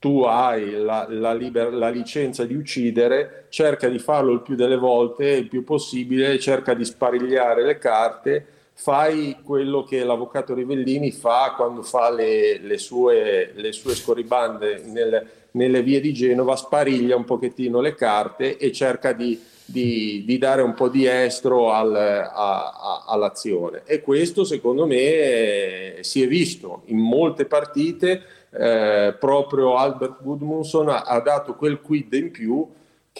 [0.00, 4.76] Tu hai la, la, liber, la licenza di uccidere, cerca di farlo il più delle
[4.76, 8.46] volte, il più possibile, cerca di sparigliare le carte
[8.80, 15.26] fai quello che l'avvocato Rivellini fa quando fa le, le, sue, le sue, scorribande nel,
[15.50, 20.62] nelle vie di Genova, spariglia un pochettino le carte e cerca di, di, di dare
[20.62, 23.82] un po' di estro al, a, a, all'azione.
[23.84, 30.88] E questo secondo me eh, si è visto in molte partite, eh, proprio Albert Gudmundsson
[30.88, 32.66] ha, ha dato quel quid in più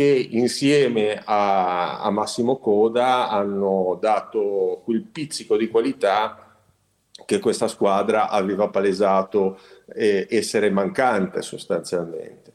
[0.00, 6.56] che insieme a, a, Massimo Coda hanno dato quel pizzico di qualità
[7.26, 9.58] che questa squadra aveva palesato
[9.94, 12.54] eh, essere mancante sostanzialmente.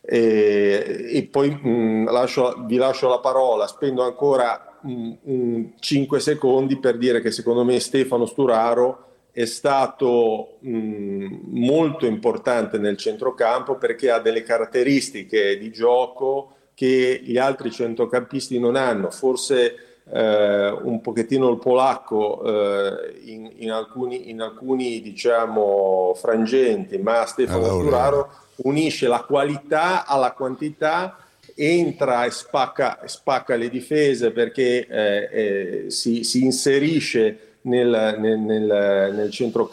[0.00, 6.80] E, e poi mh, lascio, vi lascio la parola, spendo ancora mh, mh, 5 secondi
[6.80, 14.10] per dire che secondo me Stefano Sturaro è stato mh, molto importante nel centrocampo perché
[14.10, 21.48] ha delle caratteristiche di gioco che gli altri centrocampisti non hanno, forse eh, un pochettino
[21.50, 27.80] il polacco eh, in, in, alcuni, in, alcuni, diciamo frangenti, ma Stefano allora.
[27.80, 31.16] Sturaro unisce la qualità alla quantità
[31.54, 39.12] entra e spacca, spacca le difese perché eh, eh, si, si, inserisce nel, nel, nel,
[39.14, 39.68] nel centro,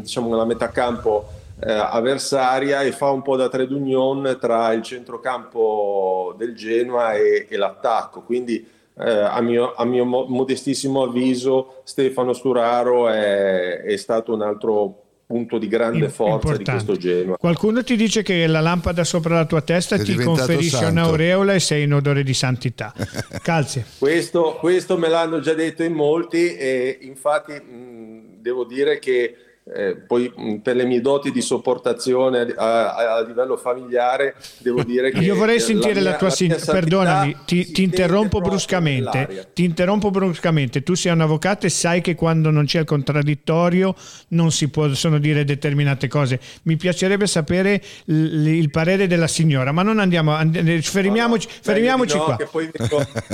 [0.00, 4.82] diciamo nella metà campo eh, avversaria e fa un po' da trade union tra il
[4.82, 8.22] centrocampo del Genoa e, e l'attacco.
[8.22, 8.66] Quindi
[8.98, 15.58] eh, a, mio, a, mio, modestissimo avviso Stefano Sturaro è, è stato un altro punto
[15.58, 16.62] di grande forza Importante.
[16.64, 17.36] di questo Genoa.
[17.36, 20.92] Qualcuno ti dice che la lampada sopra la tua testa è ti conferisce santo.
[20.92, 22.94] un'aureola e sei in odore di santità.
[23.42, 23.84] Calze.
[23.98, 29.36] questo, questo, me l'hanno già detto in molti e infatti mh, devo dire che
[29.74, 35.10] eh, poi per le mie doti di sopportazione a, a, a, livello familiare devo dire
[35.10, 39.64] che io vorrei sentire la, mia, la tua sin- perdonami ti, ti interrompo bruscamente ti
[39.64, 40.84] interrompo bruscamente.
[40.84, 43.94] Tu sei un avvocato e sai che quando non c'è il contraddittorio
[44.28, 46.38] non si possono dire determinate cose.
[46.62, 51.60] Mi piacerebbe sapere l- il parere della signora ma non andiamo and- fermiamoci, no, no,
[51.62, 52.36] fermiamoci no, qua.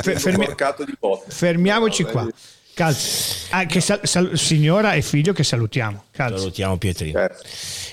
[0.03, 0.49] fermi-
[1.29, 2.27] fermiamoci qua
[2.75, 3.49] Calzi.
[3.51, 6.05] Ah, sal- sal- signora e figlio che salutiamo.
[6.11, 6.39] Calzi.
[6.39, 7.19] Salutiamo Pietrino.
[7.19, 7.43] Certo.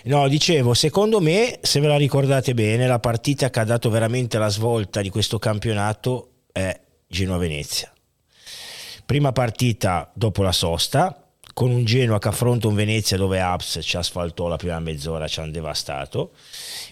[0.05, 4.37] No, dicevo, secondo me, se ve la ricordate bene, la partita che ha dato veramente
[4.37, 7.91] la svolta di questo campionato è Genoa-Venezia.
[9.05, 11.28] Prima partita dopo la sosta,
[11.59, 15.41] con un Genoa che affronta un Venezia dove Abs ci asfaltò la prima mezz'ora, ci
[15.41, 16.31] hanno devastato.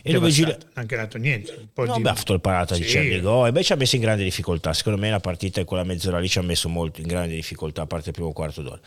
[0.02, 0.58] E dove gira...
[0.74, 1.70] anche dato niente.
[1.74, 2.08] non di...
[2.10, 2.82] ha fatto il parata sì.
[2.82, 4.74] di Cernigo e beh ci ha messo in grande difficoltà.
[4.74, 7.84] Secondo me la partita in quella mezz'ora lì ci ha messo molto in grande difficoltà,
[7.84, 8.82] a parte il primo quarto d'ora.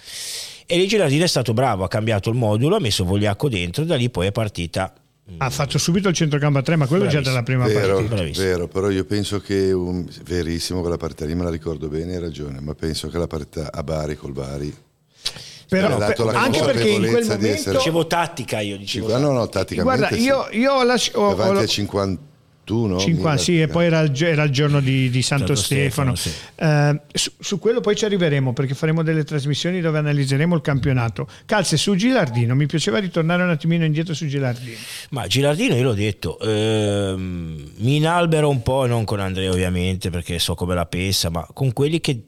[0.67, 3.97] E lì Gilardino è stato bravo, ha cambiato il modulo, ha messo Vogliacco dentro, da
[3.97, 4.93] lì poi è partita
[5.39, 7.23] ha fatto subito il centrocampo a 3, ma quello Bravissimo.
[7.23, 8.15] già dalla prima vero, partita.
[8.17, 8.47] Bravissimo.
[8.47, 12.21] Vero, però io penso che un, verissimo quella partita lì me la ricordo bene, hai
[12.21, 14.75] ragione, ma penso che la partita a Bari col Bari
[15.71, 17.77] però, per, anche perché in quel momento essere...
[17.77, 21.61] dicevo tattica io dicevo no no tatticamente guarda io, io ho, lasci- ho, avanti ho,
[21.61, 22.19] a 51
[22.99, 26.93] 50, sì, e poi era il, era il giorno di, di Santo, Santo Stefano, Stefano.
[26.93, 26.97] sì.
[26.97, 31.27] uh, su, su, quello poi ci arriveremo perché faremo delle trasmissioni dove analizzeremo il campionato.
[31.47, 34.77] Calze su Gilardino mi piaceva ritornare un attimino indietro su Gilardino.
[35.11, 40.39] Ma Gilardino io l'ho detto ehm, mi inalbero un po' non con Andrea ovviamente perché
[40.39, 42.23] so come la pensa ma con quelli che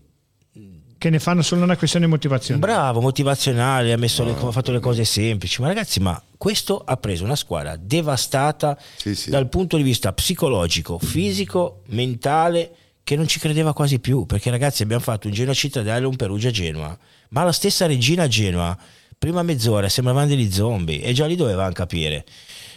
[1.02, 2.64] che ne fanno solo una questione motivazionale.
[2.64, 5.60] Bravo, motivazionale, ha, messo le, ha fatto le cose semplici.
[5.60, 9.28] Ma ragazzi, ma questo ha preso una squadra devastata sì, sì.
[9.28, 12.70] dal punto di vista psicologico, fisico, mentale,
[13.02, 16.14] che non ci credeva quasi più, perché ragazzi abbiamo fatto un Genoa Cittadella e un
[16.14, 16.96] Perugia Genoa,
[17.30, 18.78] ma la stessa regina Genoa,
[19.18, 22.24] prima mezz'ora sembravano degli zombie e già lì dovevano capire.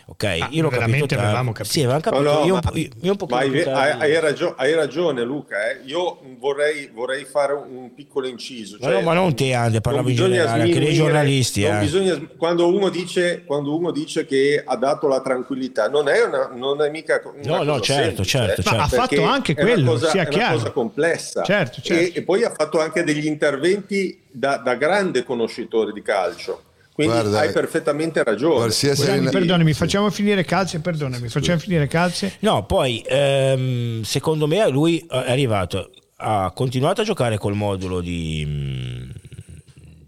[0.08, 1.74] Ok, ah, io l'ho veramente capito, avevamo capito.
[1.74, 2.22] Sì, avevamo capito.
[2.22, 5.72] No, no, io, ma, io, io un po' hai, hai, ragione, hai, ragione, Luca.
[5.72, 5.80] Eh.
[5.86, 8.78] Io vorrei, vorrei, fare un piccolo inciso.
[8.78, 11.64] Cioè, no, ma non te, Ande, parlavo in generale, anche dei giornalisti.
[11.64, 11.80] Eh.
[11.80, 16.52] Bisogna, quando, uno dice, quando, uno dice, che ha dato la tranquillità, non è, una,
[16.54, 18.78] non è mica una No, no, certo, semplice, certo, certo.
[18.78, 20.38] Ma ha fatto anche quello, cosa, sia chiaro.
[20.38, 21.44] È una cosa complessa.
[21.44, 22.16] Certo, certo.
[22.16, 26.62] E, e, poi ha fatto anche degli interventi da, da grande conoscitore di calcio
[26.96, 28.72] quindi Guarda, hai perfettamente ragione.
[28.72, 32.38] Quindi, perdonami, facciamo finire calze, perdonami, facciamo finire calze.
[32.40, 39.12] No, poi ehm, secondo me lui è arrivato, ha continuato a giocare col modulo di,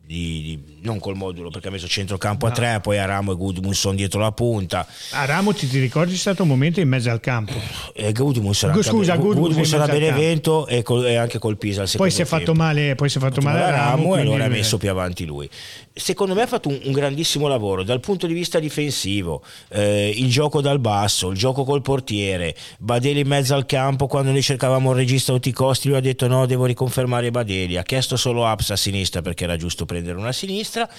[0.05, 2.51] di, di non col modulo perché ha messo centrocampo no.
[2.51, 4.87] a tre, poi Aramo e Gudmundsson dietro la punta.
[5.11, 7.53] Aramo ti, ti ricordi c'è stato un momento in mezzo al campo?
[7.93, 12.11] E Gudmundsson G- scusa, Gudmundsson a Benevento e, col, e, anche col Pisa al poi
[12.11, 14.89] si è fatto male, poi si è fatto male Aramo, e allora ha messo più
[14.89, 15.49] avanti lui.
[15.93, 20.29] Secondo me ha fatto un, un grandissimo lavoro dal punto di vista difensivo, eh, il
[20.29, 24.89] gioco dal basso, il gioco col portiere, Badeli in mezzo al campo quando noi cercavamo
[24.89, 28.15] un regista a tutti i costi, lui ha detto no, devo riconfermare Badeli, ha chiesto
[28.15, 30.89] solo Aps a sinistra perché era giusto prendere una sinistra sinistra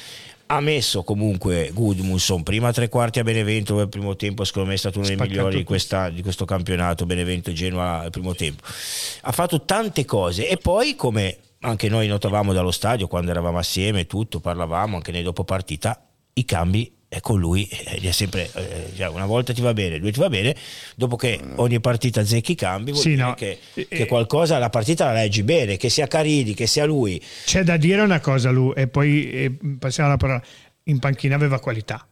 [0.50, 4.78] ha messo comunque Gudmundsson prima tre quarti a Benevento nel primo tempo secondo me è
[4.78, 8.62] stato uno dei migliori di, questa, di, questo campionato Benevento Genoa al primo tempo.
[9.22, 14.06] Ha fatto tante cose e poi come anche noi notavamo dallo stadio quando eravamo assieme
[14.06, 16.02] tutto parlavamo anche nei dopo partita
[16.32, 20.12] i cambi e con lui eh, è sempre eh, una volta ti va bene, due
[20.12, 20.54] ti va bene,
[20.94, 23.34] dopo che ogni partita zecchi cambi, vuol sì, dire no.
[23.34, 27.20] che, che, qualcosa, la partita la leggi bene, che sia Carini, che sia lui.
[27.44, 30.42] C'è da dire una cosa lui, e poi e passiamo alla parola,
[30.84, 32.06] in panchina aveva qualità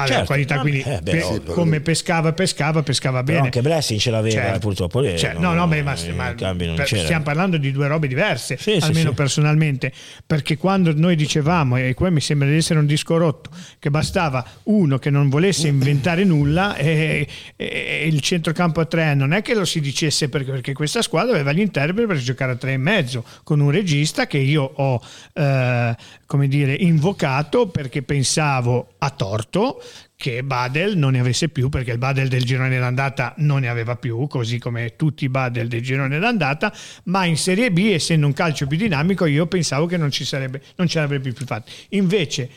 [0.00, 3.40] aveva certo, qualità, quindi eh, beh, pe- come pescava, pescava, pescava bene.
[3.40, 4.58] anche Blessing ce l'aveva, certo.
[4.60, 5.00] purtroppo.
[5.00, 5.40] Lì, certo.
[5.40, 9.14] no, no, beh, ma, ma per, stiamo parlando di due robe diverse, sì, almeno sì,
[9.16, 9.92] personalmente,
[10.24, 14.44] perché quando noi dicevamo, e qua mi sembra di essere un disco rotto, che bastava
[14.64, 17.26] uno che non volesse inventare nulla e,
[17.56, 21.34] e, il centrocampo a tre non è che lo si dicesse perché, perché questa squadra
[21.34, 25.02] aveva gli interpreti per giocare a tre e mezzo, con un regista che io ho,
[25.32, 29.82] eh, come dire, invocato perché pensavo a torto
[30.20, 33.94] che Badel non ne avesse più perché il Badel del girone d'andata non ne aveva
[33.94, 38.32] più, così come tutti i Badel del girone d'andata, ma in Serie B, essendo un
[38.32, 41.70] calcio più dinamico, io pensavo che non ci sarebbe, non ce l'avrebbe più fatto.
[41.90, 42.50] Invece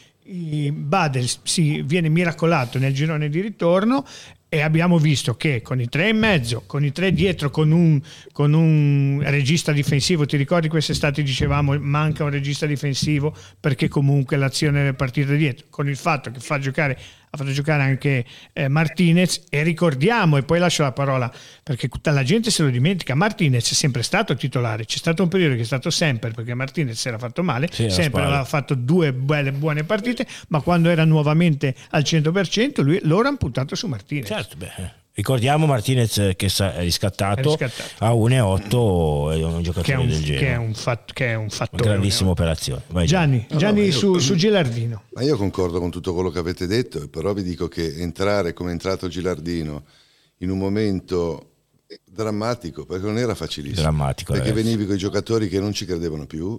[0.72, 4.08] Badel si viene miracolato nel girone di ritorno
[4.50, 8.02] e abbiamo visto che con i tre in mezzo, con i tre dietro, con un,
[8.32, 14.90] con un regista difensivo, ti ricordi quest'estate dicevamo manca un regista difensivo perché comunque l'azione
[14.90, 17.00] è partita dietro, con il fatto che fa giocare
[17.34, 21.32] ha fatto giocare anche eh, Martinez e ricordiamo, e poi lascio la parola
[21.64, 25.30] perché tutta la gente se lo dimentica, Martinez è sempre stato titolare, c'è stato un
[25.30, 28.76] periodo che è stato sempre perché Martinez si era fatto male, sì, sempre aveva fatto
[28.76, 33.88] due belle, buone partite, ma quando era nuovamente al 100% lui, loro hanno puntato su
[33.88, 34.28] Martinez.
[34.28, 35.00] Certo, beh.
[35.14, 38.06] Ricordiamo Martinez che è riscattato, è riscattato.
[38.06, 40.46] a 1,8 è un giocatore che è un, del genere.
[40.46, 41.84] Che è un, fat, che è un fattore.
[41.84, 42.84] Una grandissima operazione.
[42.88, 45.04] Vai, Gianni, Gianni, Gianni no, su, io, su, Gilardino.
[45.12, 48.70] Ma io concordo con tutto quello che avete detto, però vi dico che entrare come
[48.70, 49.84] è entrato Gilardino
[50.38, 51.52] in un momento
[52.06, 53.82] drammatico, perché non era facilissimo.
[53.82, 54.32] Drammatico.
[54.32, 54.66] Perché ragazzi.
[54.66, 56.58] venivi con i giocatori che non ci credevano più,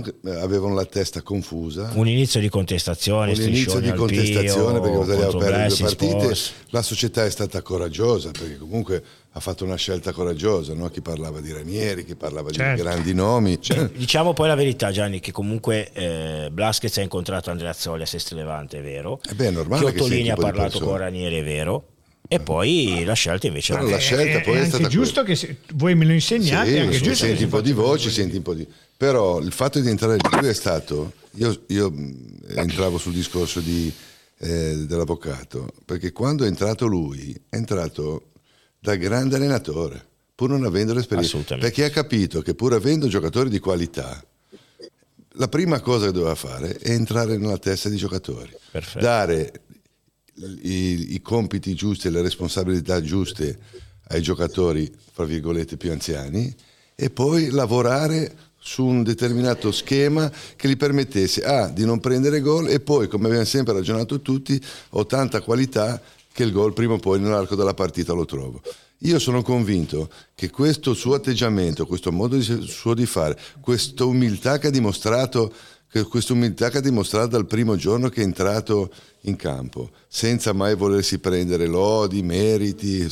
[0.00, 1.90] che, eh, avevano la testa confusa.
[1.94, 6.18] Un inizio di contestazione, un inizio di contestazione perché bisognava perdere due partite.
[6.18, 6.52] Sports.
[6.70, 9.02] La società è stata coraggiosa perché comunque
[9.34, 10.88] ha fatto una scelta coraggiosa, no?
[10.88, 12.82] chi parlava di Ranieri, chi parlava certo.
[12.82, 13.60] di grandi nomi.
[13.60, 13.96] Certo.
[13.98, 18.36] Diciamo poi la verità Gianni, che comunque eh, Blasquez ha incontrato Andrea Zoli a Sestri
[18.36, 19.20] Levante, è vero.
[19.28, 21.86] Eh beh, è normale che Ottolini ha parlato con Ranieri, è vero.
[22.28, 25.28] E poi la scelta invece Però la scelta poi è, è, stata giusto quella.
[25.28, 28.36] che se, voi me lo insegnate, sì, anche giusto senti un po' di voci, senti
[28.36, 28.66] un po' di
[29.02, 31.92] però il fatto di entrare lì lui è stato, io, io
[32.50, 33.92] entravo sul discorso di,
[34.38, 38.28] eh, dell'avvocato, perché quando è entrato lui, è entrato
[38.78, 43.58] da grande allenatore, pur non avendo l'esperienza, perché ha capito che pur avendo giocatori di
[43.58, 44.24] qualità,
[45.30, 49.04] la prima cosa che doveva fare è entrare nella testa dei giocatori, Perfetto.
[49.04, 49.62] dare
[50.62, 53.58] i, i compiti giusti e le responsabilità giuste
[54.10, 56.54] ai giocatori, fra virgolette, più anziani,
[56.94, 62.68] e poi lavorare su un determinato schema che gli permettesse A di non prendere gol
[62.68, 64.60] e poi, come abbiamo sempre ragionato tutti,
[64.90, 66.00] ho tanta qualità
[66.32, 68.62] che il gol prima o poi nell'arco della partita lo trovo.
[68.98, 74.58] Io sono convinto che questo suo atteggiamento, questo modo di, suo di fare, questa umiltà
[74.58, 75.52] che ha dimostrato
[76.08, 78.90] questa umiltà che ha dimostrato dal primo giorno che è entrato
[79.22, 83.06] in campo, senza mai volersi prendere lodi, meriti,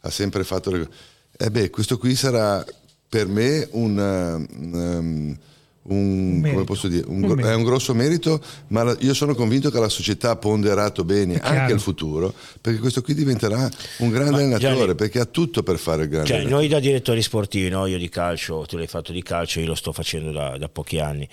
[0.00, 0.98] ha sempre fatto le cose.
[1.38, 2.62] Eh beh, questo qui sarà
[3.10, 5.36] per me un, um,
[5.82, 10.30] un, un, dire, un, è un grosso merito, ma io sono convinto che la società
[10.30, 14.94] ha ponderato bene anche il futuro, perché questo qui diventerà un grande ma, allenatore, Gianni,
[14.94, 16.62] perché ha tutto per fare il grande cioè, allenatore.
[16.62, 17.86] Noi da direttori sportivi, no?
[17.86, 21.00] io di calcio, tu l'hai fatto di calcio, io lo sto facendo da, da pochi
[21.00, 21.28] anni.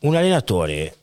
[0.00, 0.96] Un allenatore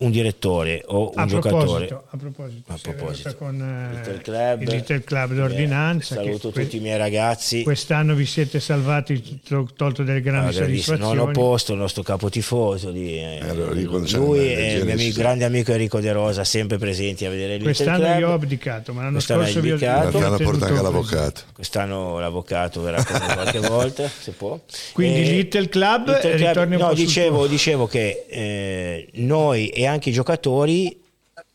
[0.00, 1.86] un direttore o un a giocatore.
[1.86, 3.34] A proposito, a proposito.
[3.34, 6.14] con eh, Little Club, il Little Club d'ordinanza.
[6.14, 7.64] Saluto tutti i miei ragazzi.
[7.64, 9.40] Quest'anno vi siete salvati,
[9.74, 11.16] tolto delle grandi ah, soddisfazioni.
[11.16, 12.92] Non ho posto il nostro capo tifoso.
[12.92, 17.24] Di, eh, allora, lui e il mio amico, grande amico Enrico De Rosa, sempre presenti
[17.24, 18.18] a vedere il Quest'anno Club.
[18.20, 21.40] io ho abdicato, ma l'anno Quest'anno scorso vi ho Quest'anno porta anche l'avvocato.
[21.52, 24.60] Quest'anno l'avvocato verrà con qualche volta, se può.
[24.92, 30.12] Quindi e, Little Club, Little Club no, dicevo, dicevo, che eh, noi e anche i
[30.12, 31.02] giocatori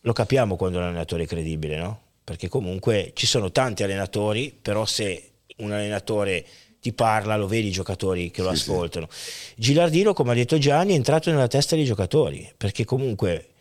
[0.01, 2.01] lo capiamo quando un allenatore è credibile, no?
[2.23, 6.45] Perché comunque ci sono tanti allenatori, però se un allenatore
[6.79, 9.07] ti parla, lo vedi i giocatori che lo sì, ascoltano.
[9.09, 9.53] Sì.
[9.55, 13.53] Gilardino, come ha detto Gianni, è entrato nella testa dei giocatori, perché comunque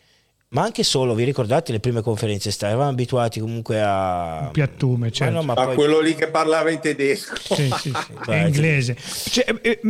[0.53, 2.75] ma anche solo, vi ricordate le prime conferenze stampa?
[2.75, 4.51] Eravamo abituati comunque a...
[4.53, 5.33] Piattume, certo.
[5.33, 5.75] Ma, no, ma poi...
[5.75, 7.37] quello lì che parlava in tedesco.
[7.37, 8.13] Sì, sì, sì.
[8.27, 8.95] Beh, inglese.
[9.31, 9.81] Cioè, eh,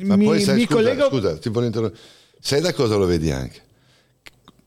[0.00, 1.08] ma mi, poi sai, mi scusa, collego...
[1.08, 2.02] scusa, ti voglio interrompere.
[2.40, 3.60] Sai da cosa lo vedi anche?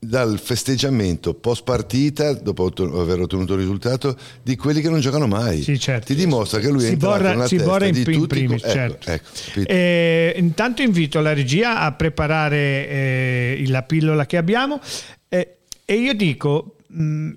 [0.00, 5.62] Dal festeggiamento post partita, dopo aver ottenuto il risultato, di quelli che non giocano mai.
[5.62, 6.06] Sì, certo.
[6.06, 8.26] Ti dimostra che lui si è borra, nella si borra in, di in tutti.
[8.26, 9.10] Primis, ecco, certo.
[9.10, 14.80] ecco, eh, intanto invito la regia a preparare eh, la pillola che abbiamo
[15.28, 17.30] eh, e io dico mh,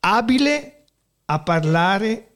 [0.00, 0.84] abile
[1.26, 2.28] a parlare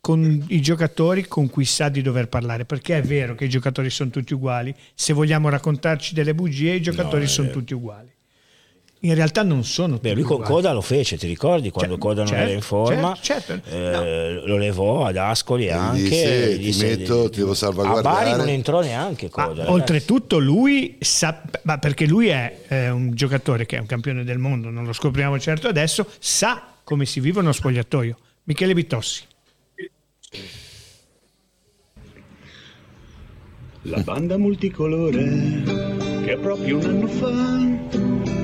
[0.00, 3.88] con i giocatori con cui sa di dover parlare, perché è vero che i giocatori
[3.88, 8.13] sono tutti uguali, se vogliamo raccontarci delle bugie i giocatori no, sono tutti uguali
[9.04, 10.54] in realtà non sono Beh, lui con uguali.
[10.54, 13.18] Coda lo fece, ti ricordi quando cioè, Coda non certo, era in forma?
[13.20, 13.70] Certo, certo.
[13.70, 14.46] Eh, no.
[14.46, 16.02] Lo levò ad Ascoli anche.
[16.02, 18.16] Disse, ti disse, metto, ti devo salvaguardare.
[18.16, 19.64] A Bari non entrò neanche Coda.
[19.64, 24.24] Ma, oltretutto lui sa, ma perché lui è eh, un giocatore che è un campione
[24.24, 28.16] del mondo, non lo scopriamo certo adesso, sa come si vive uno spogliatoio.
[28.44, 29.22] Michele Bitossi.
[33.82, 35.92] La banda multicolore
[36.24, 37.93] che proprio un anno fa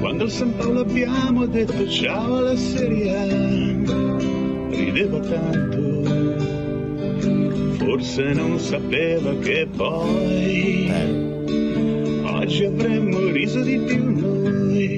[0.01, 3.27] quando al San Paolo abbiamo detto ciao alla Serie A,
[4.71, 6.03] rideva tanto,
[7.77, 10.91] forse non sapeva che poi
[12.25, 14.97] oggi avremmo riso di più noi,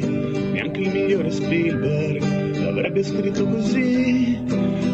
[0.52, 4.38] neanche il migliore Spielberg l'avrebbe scritto così,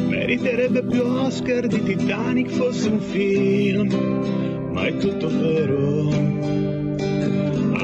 [0.09, 6.78] meriterebbe più Oscar di Titanic fosse un film, ma è tutto vero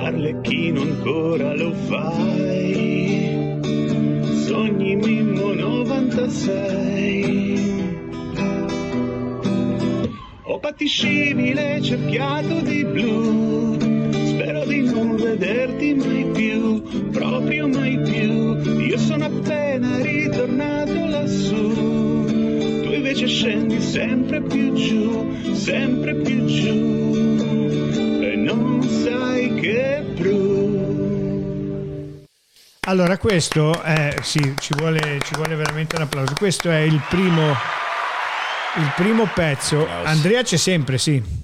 [0.05, 3.59] Arlecchino ancora lo fai,
[4.45, 7.95] sogni Mimmo 96.
[10.43, 13.79] Ho patti scimile cerchiato di blu,
[14.27, 22.27] spero di non vederti mai più, proprio mai più, io sono appena ritornato lassù,
[22.93, 27.64] invece scendi sempre più giù, sempre più giù
[28.45, 30.53] non sai che bru.
[32.87, 36.35] Allora, questo è, sì, ci vuole, ci vuole veramente un applauso.
[36.37, 37.51] Questo è il primo,
[38.77, 39.89] il primo pezzo.
[40.05, 41.44] Andrea c'è sempre, sì.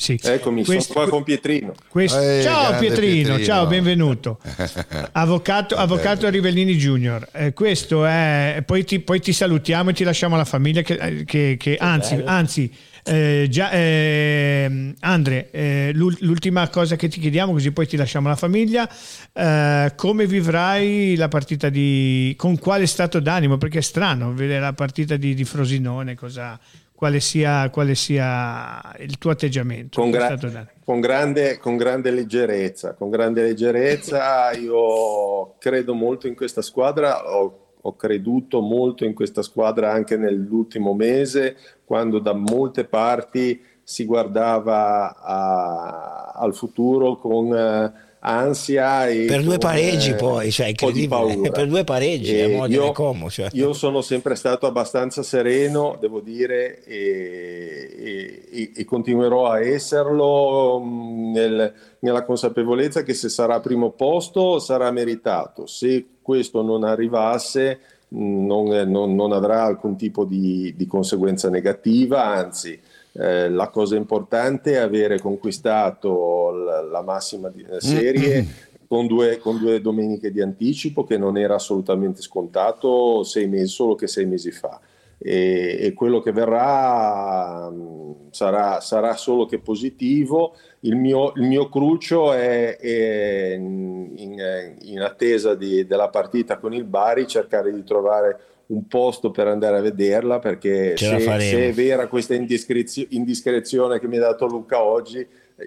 [0.00, 0.18] Sì.
[0.22, 1.74] Eccomi, questo, sono qua con Pietrino.
[1.86, 4.38] Questo, eh, ciao Pietrino, Pietrino, ciao, benvenuto.
[5.12, 7.28] avvocato, avvocato Rivellini Junior.
[7.32, 11.56] Eh, questo è, poi ti, poi ti, salutiamo e ti lasciamo alla famiglia che, che,
[11.58, 12.72] che anzi, anzi
[13.04, 18.36] eh, già, eh, Andre, eh, l'ultima cosa che ti chiediamo, così poi ti lasciamo la
[18.36, 18.88] famiglia,
[19.34, 22.34] eh, come vivrai la partita di...
[22.38, 23.58] con quale stato d'animo?
[23.58, 26.58] Perché è strano vedere la partita di, di Frosinone, cosa,
[27.00, 29.98] quale, sia, quale, sia, il tuo atteggiamento.
[29.98, 30.36] Con, gra-
[30.84, 37.68] con, grande, con grande leggerezza, con grande leggerezza, io credo molto in questa squadra, ho
[37.82, 45.16] ho creduto molto in questa squadra anche nell'ultimo mese, quando da molte parti si guardava
[45.16, 47.48] a, al futuro con
[48.22, 53.48] ansia e per due pareggi eh, poi cioè, per due pareggi io, Como, cioè.
[53.52, 61.32] io, sono sempre stato abbastanza sereno devo dire e, e, e continuerò a esserlo mm,
[61.32, 65.66] nel, nella consapevolezza che se sarà primo posto sarà meritato.
[65.66, 67.80] Se questo non arrivasse
[68.14, 72.78] mm, non, non, non avrà alcun tipo di, di conseguenza negativa anzi
[73.12, 78.50] eh, la cosa importante è avere conquistato la, la massima eh, serie mm-hmm.
[78.86, 83.94] con, due, con, due, domeniche di anticipo che non era assolutamente scontato sei mesi, solo
[83.94, 84.80] che sei mesi fa.
[85.18, 90.54] e, e quello che verrà mh, sarà, sarà, solo che positivo.
[90.80, 96.84] Il mio, il mio crucio è, è in, in, attesa di, della partita con il
[96.84, 98.40] Bari, cercare di trovare
[98.70, 104.16] un posto per andare a vederla perché se, se, è vera questa indiscrezione che mi
[104.16, 105.26] ha dato Luca oggi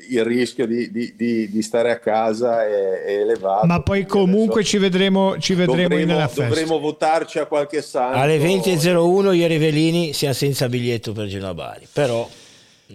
[0.10, 3.68] il rischio di, di, di, di stare a casa è, è, elevato.
[3.68, 6.47] Ma poi comunque ci vedremo, ci vedremo dovremo, nella festa.
[6.47, 8.18] Dovremo votarci a qualche santo.
[8.18, 12.28] Alle 20.01 ieri Velini sia senza biglietto per Genoa Bari, però...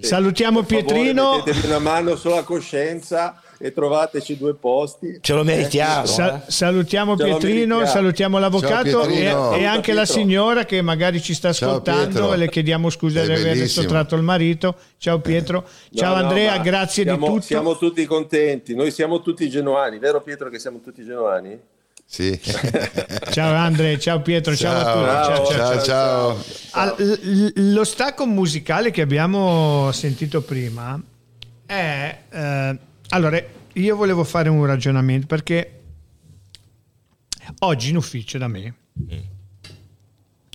[0.01, 1.43] Salutiamo per Pietrino.
[1.45, 5.19] Favore, una mano sulla coscienza e trovateci due posti.
[5.21, 6.05] Ce lo meritiamo.
[6.05, 6.07] Eh?
[6.07, 11.49] Sa- salutiamo Ce Pietrino, salutiamo l'avvocato e, e, anche la signora che magari ci sta
[11.49, 14.77] ascoltando e le chiediamo scusa di aver sottratto il marito.
[14.97, 17.47] Ciao Pietro, ciao no, Andrea, no, grazie siamo, di tutto.
[17.47, 21.59] Siamo tutti contenti, noi siamo tutti genuani, vero Pietro che siamo tutti genuani?
[22.05, 22.41] Sì.
[23.31, 25.55] ciao Andrea, ciao Pietro, ciao, ciao a tutti.
[25.55, 25.83] Ciao, ciao, ciao.
[25.83, 26.39] ciao.
[26.71, 31.01] Al, lo stacco musicale che abbiamo sentito prima
[31.67, 32.19] è...
[32.31, 32.79] Eh,
[33.11, 33.43] allora,
[33.73, 35.83] io volevo fare un ragionamento perché
[37.61, 38.75] oggi in ufficio da me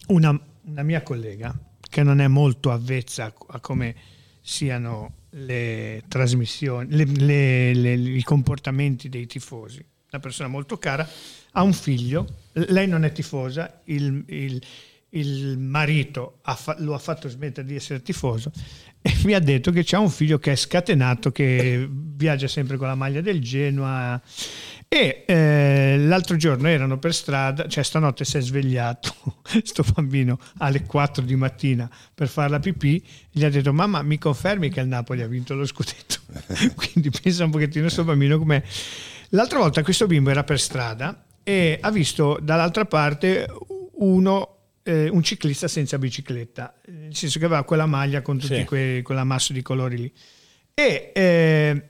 [0.07, 3.95] una, una mia collega che non è molto avvezza a come
[4.41, 11.07] siano le trasmissioni, le, le, le, i comportamenti dei tifosi, una persona molto cara,
[11.51, 14.61] ha un figlio, lei non è tifosa, il, il,
[15.09, 18.51] il marito ha fa, lo ha fatto smettere di essere tifoso
[19.05, 22.87] e mi ha detto che c'ha un figlio che è scatenato, che viaggia sempre con
[22.87, 24.19] la maglia del Genoa.
[24.87, 30.83] E eh, l'altro giorno erano per strada, cioè stanotte si è svegliato sto bambino alle
[30.83, 34.87] 4 di mattina per fare la pipì, gli ha detto mamma mi confermi che il
[34.87, 36.19] Napoli ha vinto lo scudetto?
[36.75, 38.63] Quindi pensa un pochettino a sto bambino com'è.
[39.29, 43.47] L'altra volta questo bimbo era per strada e ha visto dall'altra parte
[43.95, 46.75] uno eh, un ciclista senza bicicletta,
[47.13, 48.63] nel senso che aveva quella maglia con tutti sì.
[48.65, 50.11] quei, quell'ammasso di colori lì.
[50.73, 51.89] E eh,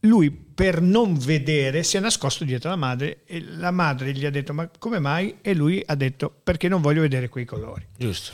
[0.00, 4.30] lui per non vedere si è nascosto dietro la madre e la madre gli ha
[4.30, 5.38] detto ma come mai?
[5.40, 7.86] E lui ha detto perché non voglio vedere quei colori.
[7.96, 8.32] Giusto.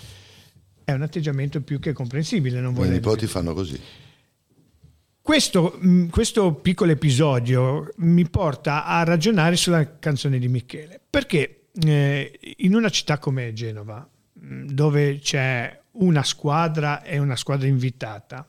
[0.82, 2.60] È un atteggiamento più che comprensibile.
[2.60, 3.80] Non I nipoti fanno così.
[5.22, 12.38] Questo, mm, questo, piccolo episodio mi porta a ragionare sulla canzone di Michele, perché eh,
[12.58, 14.08] in una città come Genova,
[14.38, 18.46] mm, dove c'è una squadra e una squadra invitata,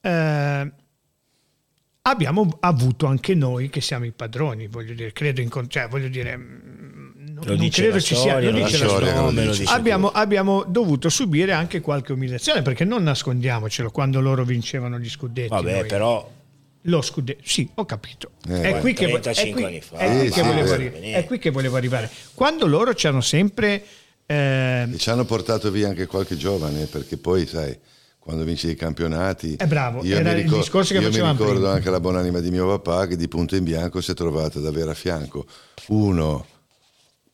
[0.00, 0.72] eh,
[2.02, 6.36] abbiamo avuto anche noi che siamo i padroni, voglio dire, credo in, cioè, voglio dire,
[6.36, 6.92] mm,
[7.28, 11.80] non, non credo ci sia, non dice storia, storia, dice abbiamo, abbiamo, dovuto subire anche
[11.80, 15.48] qualche umiliazione perché non nascondiamocelo quando loro vincevano gli scudetti.
[15.48, 15.86] Vabbè, noi.
[15.86, 16.30] però
[16.86, 18.32] lo scudetto, sì, ho capito.
[18.48, 21.76] Eh, è, qui che, è, qui, fa, è, qui che volevo, è qui che volevo
[21.76, 22.10] arrivare.
[22.34, 23.84] Quando loro ci hanno sempre...
[24.26, 24.88] Eh...
[24.96, 27.78] ci hanno portato via anche qualche giovane, perché poi, sai,
[28.18, 29.56] quando vinci i campionati...
[29.56, 31.74] È bravo, io era mi ricordo, il discorso che io facevamo mi ricordo prima.
[31.74, 34.66] anche la buonanima di mio papà che di punto in bianco si è trovato ad
[34.66, 35.46] avere a fianco
[35.88, 36.46] uno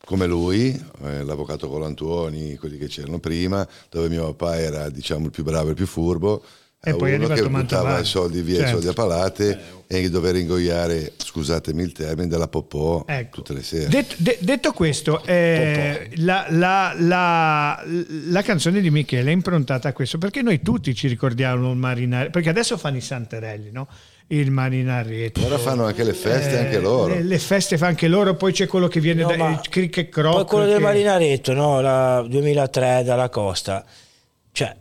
[0.03, 0.69] come lui,
[1.03, 5.67] eh, l'avvocato Colantuoni, quelli che c'erano prima, dove mio papà era diciamo il più bravo
[5.67, 6.43] e il più furbo
[6.81, 8.69] e poi uno che buttava i soldi via, certo.
[8.69, 13.35] i soldi a palate eh, e dover ingoiare, scusatemi il termine, della popò ecco.
[13.35, 13.89] tutte le sere.
[13.89, 17.83] Det, de, detto questo, eh, la, la, la,
[18.29, 22.29] la, canzone di Michele è improntata a questo, perché noi tutti ci ricordiamo il marinare,
[22.29, 23.89] perché adesso fanno i santerelli, no?
[24.27, 25.45] il marinarietto.
[25.45, 27.13] Ora fanno anche le feste, eh, anche loro.
[27.13, 30.33] Le, le, feste fa anche loro, poi c'è quello che viene no, da cricket croc.
[30.33, 30.71] Poi quello che...
[30.71, 31.81] del marinaretto, no?
[31.81, 33.83] La 2003 dalla costa.
[34.51, 34.75] Cioè,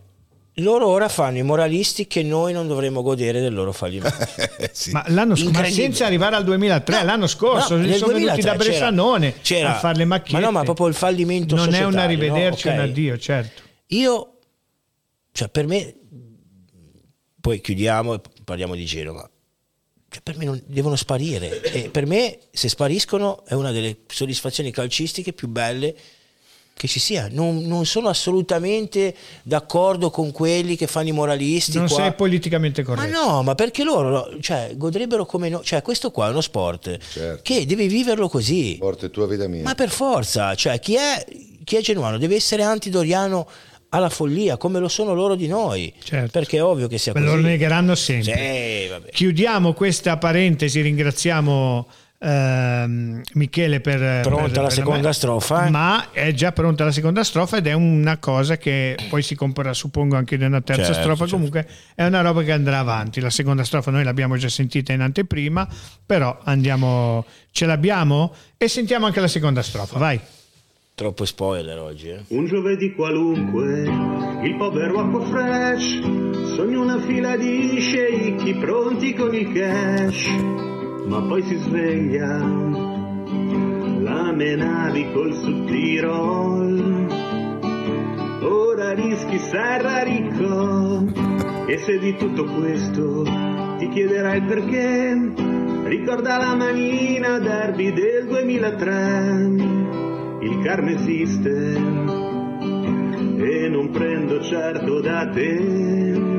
[0.58, 4.26] loro ora fanno i moralisti che noi non dovremmo godere del loro fallimento.
[4.72, 4.90] sì.
[4.90, 9.34] Ma l'anno scorso, senza arrivare al 2003, no, l'anno scorso no, sono venuti da Bressanone
[9.40, 10.40] c'era, a fare le macchiette.
[10.40, 12.74] Ma no, ma proprio il fallimento non è un arrivederci, no?
[12.74, 12.84] okay.
[12.84, 13.62] un addio, certo.
[13.88, 14.38] Io,
[15.32, 15.94] cioè per me,
[17.40, 19.28] poi chiudiamo e parliamo di Genova.
[20.10, 24.70] Cioè per me non, devono sparire e per me se spariscono è una delle soddisfazioni
[24.70, 25.94] calcistiche più belle
[26.78, 27.28] che ci sia.
[27.30, 31.76] Non, non, sono assolutamente d'accordo con quelli che fanno i moralisti.
[31.76, 31.96] Non qua.
[31.96, 33.10] sei politicamente corretto.
[33.10, 35.62] Ma no, ma perché loro cioè, godrebbero come noi.
[35.64, 37.40] Cioè, questo qua è uno sport certo.
[37.42, 38.76] che devi viverlo così.
[38.76, 39.62] Sport è tua vita mia.
[39.62, 41.24] Ma per forza, cioè, chi è,
[41.64, 43.48] chi è genuano deve essere antidoriano
[43.90, 46.28] alla follia come lo sono loro di noi certo.
[46.30, 51.88] perché è ovvio che sia Ma così lo negheranno sempre sì, chiudiamo questa parentesi ringraziamo
[52.20, 55.70] Uh, Michele per pronta per, la seconda me, strofa eh?
[55.70, 59.72] ma è già pronta la seconda strofa ed è una cosa che poi si comporrà
[59.72, 61.34] suppongo anche nella terza certo, strofa certo.
[61.36, 65.02] comunque è una roba che andrà avanti la seconda strofa noi l'abbiamo già sentita in
[65.02, 65.68] anteprima
[66.04, 70.20] però andiamo ce l'abbiamo e sentiamo anche la seconda strofa vai
[70.98, 72.24] Troppo spoiler oggi, eh?
[72.30, 73.84] Un giovedì qualunque,
[74.42, 76.00] il povero acqua fresh,
[76.56, 80.26] sogno una fila di sceicchi pronti con il cash,
[81.08, 82.38] ma poi si sveglia,
[84.00, 87.06] la menavi col sudtirol,
[88.42, 91.04] ora rischi sarà ricco,
[91.66, 93.24] e se di tutto questo
[93.78, 95.32] ti chiederai perché,
[95.84, 99.86] ricorda la manina derby del 2003
[100.40, 101.74] il karma esiste
[103.40, 106.37] e non prendo certo da te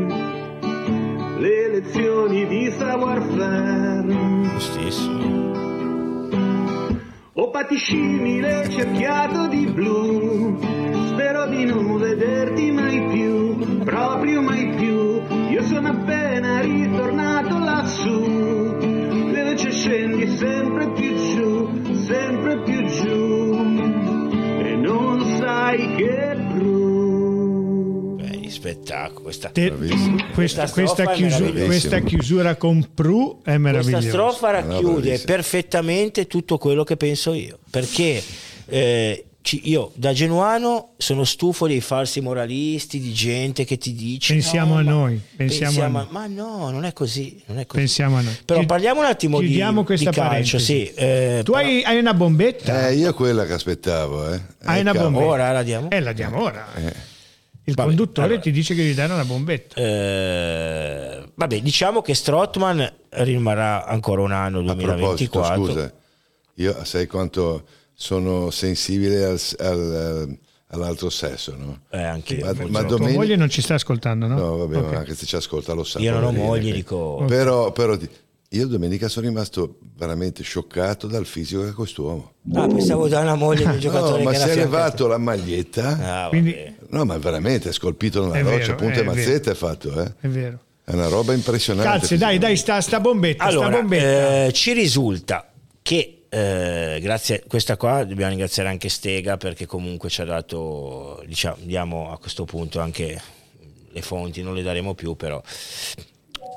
[1.39, 4.05] le lezioni di savoir-faire.
[4.51, 5.47] Giustissimo.
[7.33, 10.59] Ho patiscimile cerchiato di blu,
[11.07, 15.21] spero di non vederti mai più, proprio mai più.
[15.49, 18.23] Io sono appena ritornato lassù,
[18.81, 23.39] invece scendi sempre più giù, sempre più giù
[25.39, 26.99] sai che bru.
[28.50, 29.22] Spettacolo.
[29.22, 29.72] Questa, Te,
[30.34, 33.97] questa, questa, chiusura, questa, chiusura, con Pru è meravigliosa.
[33.97, 37.60] Questa strofa racchiude perfettamente tutto quello che penso io.
[37.70, 38.22] Perché
[38.66, 39.26] eh,
[39.64, 44.80] io da genuano sono stufo dei falsi moralisti, di gente che ti dice pensiamo no,
[44.80, 46.12] a noi, pensiamo pensiamo a noi.
[46.12, 47.80] ma no, non è così, non è così.
[47.80, 48.38] Pensiamo a noi.
[48.45, 51.66] Però parliamo un attimo di, di calcio, sì, eh, tu però...
[51.66, 52.89] hai, hai, una bombetta?
[52.89, 54.41] Eh, io quella che aspettavo, eh.
[54.64, 55.26] Hai una bombetta?
[55.26, 55.89] Ora la diamo?
[55.89, 56.68] Eh, la diamo ora.
[56.76, 57.18] Eh.
[57.70, 59.76] Il vabbè, conduttore allora, ti dice che gli dare una bombetta.
[59.76, 65.63] Eh, vabbè, diciamo che Strotman rimarrà ancora un anno 2024.
[65.63, 65.93] scusa,
[66.55, 71.82] io sai quanto sono sensibile al, al, all'altro sesso, no?
[71.89, 73.17] Eh, anche ma, ma domenica...
[73.17, 74.38] moglie non ci sta ascoltando, no?
[74.38, 74.95] No, vabbè, okay.
[74.95, 75.99] anche se ci ascolta lo sa.
[75.99, 77.24] Io non ho moglie, dico...
[77.28, 77.97] Però, però
[78.52, 82.34] io domenica sono rimasto veramente scioccato dal fisico che ha quest'uomo.
[82.54, 86.24] Ah, pensavo da una moglie di un giocatore no, ma si è levato la maglietta.
[86.26, 86.76] Ah, Quindi...
[86.89, 90.14] No, ma veramente è scolpito nella roccia, punta e mazzetta è fatto, eh?
[90.20, 90.60] È vero.
[90.84, 91.89] È una roba impressionante.
[91.89, 93.43] Grazie, dai, dai, sta, sta bombetta.
[93.43, 94.45] Allora, sta bombetta.
[94.45, 95.52] Eh, ci risulta
[95.84, 101.58] che eh, grazie questa qua dobbiamo ringraziare anche Stega perché comunque ci ha dato diciamo
[101.62, 103.20] diamo a questo punto anche
[103.89, 105.41] le fonti non le daremo più però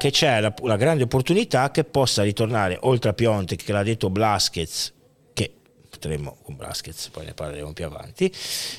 [0.03, 4.11] che c'è la, la grande opportunità che possa ritornare oltre a Piontek che l'ha detto
[4.11, 4.93] Blaskets
[5.33, 5.53] che
[5.89, 8.33] potremmo con Blaskets poi ne parleremo più avanti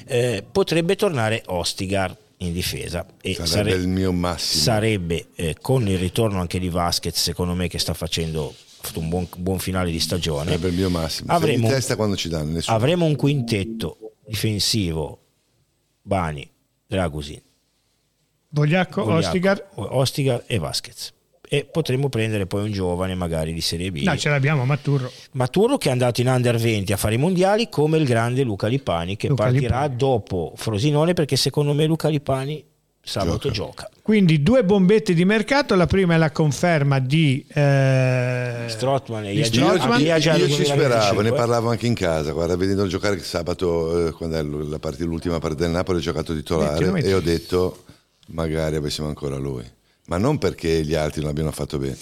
[0.05, 5.87] eh, potrebbe tornare Ostigar in difesa e sarebbe, sarebbe il mio massimo sarebbe eh, con
[5.87, 8.53] il ritorno anche di Vasquez secondo me che sta facendo
[8.95, 10.57] un buon, buon, finale di stagione.
[10.57, 11.31] Per il mio massimo.
[11.31, 15.19] Avremo, testa quando ci danno, avremo un quintetto difensivo
[16.01, 16.51] Bani,
[16.85, 17.41] Dragusin,
[18.53, 19.63] Vogliacco, Ostigar.
[19.75, 21.11] Ostigar e Vasquez.
[21.49, 24.03] E potremmo prendere poi un giovane magari di Serie B.
[24.03, 25.11] No, ce l'abbiamo, Maturro.
[25.31, 28.67] Maturro che è andato in under 20 a fare i mondiali come il grande Luca
[28.67, 29.95] Lipani che Luca partirà Lipani.
[29.95, 32.63] dopo Frosinone perché secondo me Luca Lipani
[33.01, 33.51] sabato gioca.
[33.51, 33.89] gioca.
[34.01, 39.99] Quindi due bombette di mercato, la prima è la conferma di eh, Strotman e Strotman.
[39.99, 44.11] Io, io, io ci speravo, ne parlavo anche in casa, guarda, vedendo giocare sabato, eh,
[44.11, 47.82] quando è l'ultima partita del Napoli, ho giocato titolare metti, e ho detto
[48.27, 49.63] magari avessimo ancora lui.
[50.05, 51.95] Ma non perché gli altri non abbiano fatto bene.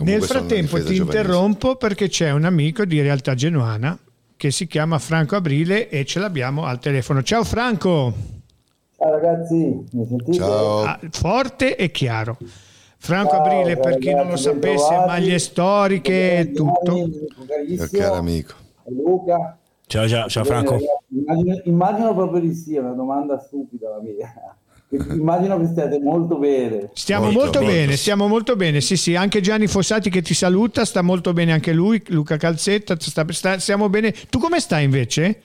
[0.00, 3.98] Nel frattempo ti interrompo perché c'è un amico di Realtà Genuana
[4.36, 7.22] che si chiama Franco Abrile e ce l'abbiamo al telefono.
[7.22, 8.12] Ciao Franco!
[8.96, 9.54] Ciao ragazzi,
[9.92, 10.32] mi sentite?
[10.32, 10.82] Ciao.
[10.82, 12.36] Ah, forte e chiaro.
[12.96, 17.08] Franco Ciao, Aprile, per chi non lo sapesse, maglie storiche e tutto.
[17.66, 18.54] Mio caro amico.
[18.86, 19.56] Luca.
[19.86, 20.78] Ciao, ciao, ciao Franco.
[21.08, 24.56] Immagino, immagino, proprio di sì, è una domanda stupida la mia.
[24.90, 26.90] Immagino che stiate molto bene.
[26.94, 27.96] Stiamo molto, molto bene, molto.
[27.96, 28.80] stiamo molto bene.
[28.80, 32.96] Sì, sì, anche Gianni Fossati che ti saluta, sta molto bene anche lui, Luca Calzetta,
[32.98, 34.14] sta, sta, stiamo bene.
[34.30, 35.42] Tu come stai invece?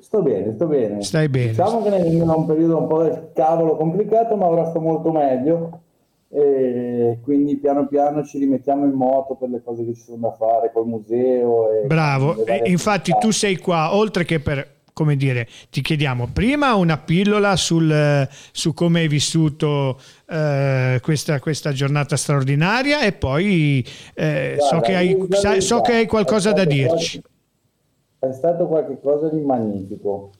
[0.00, 1.02] Sto bene, sto bene.
[1.02, 1.48] Stai bene.
[1.48, 5.80] Diciamo che è un periodo un po' del cavolo complicato, ma ora sto molto meglio.
[6.28, 10.32] E quindi piano piano ci rimettiamo in moto per le cose che ci sono da
[10.32, 11.68] fare col museo.
[11.86, 17.54] Bravo, infatti tu sei qua, oltre che per come dire, ti chiediamo prima una pillola
[17.54, 23.84] sul, su come hai vissuto eh, questa, questa, giornata straordinaria e poi
[24.14, 27.20] eh, Guarda, so, che hai, so, che hai, qualcosa da dirci.
[27.20, 30.30] Qualche è stato qualcosa di magnifico,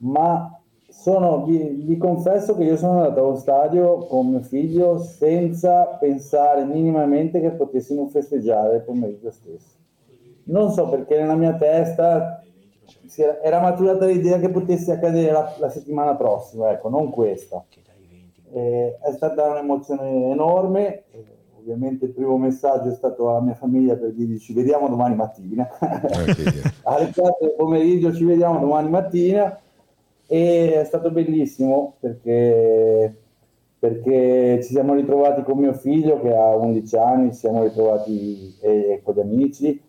[0.00, 0.54] ma
[0.86, 6.66] sono, vi, vi, confesso che io sono andato allo stadio con mio figlio senza pensare
[6.66, 9.78] minimamente che potessimo festeggiare il pomeriggio stesso.
[10.44, 12.44] Non so perché nella mia testa
[13.16, 17.64] era, era, maturata l'idea che potesse accadere la, la settimana prossima, ecco, non questa.
[18.52, 21.04] Eh, è stata un'emozione enorme,
[21.58, 25.68] ovviamente il primo messaggio è stato alla mia famiglia per dirgli ci vediamo domani mattina.
[25.80, 26.34] Okay.
[26.84, 29.58] Alle 4 del pomeriggio ci vediamo domani mattina
[30.26, 33.14] e è stato bellissimo perché,
[33.78, 39.00] perché ci siamo ritrovati con mio figlio che ha 11 anni, ci siamo ritrovati eh,
[39.02, 39.82] con gli amici,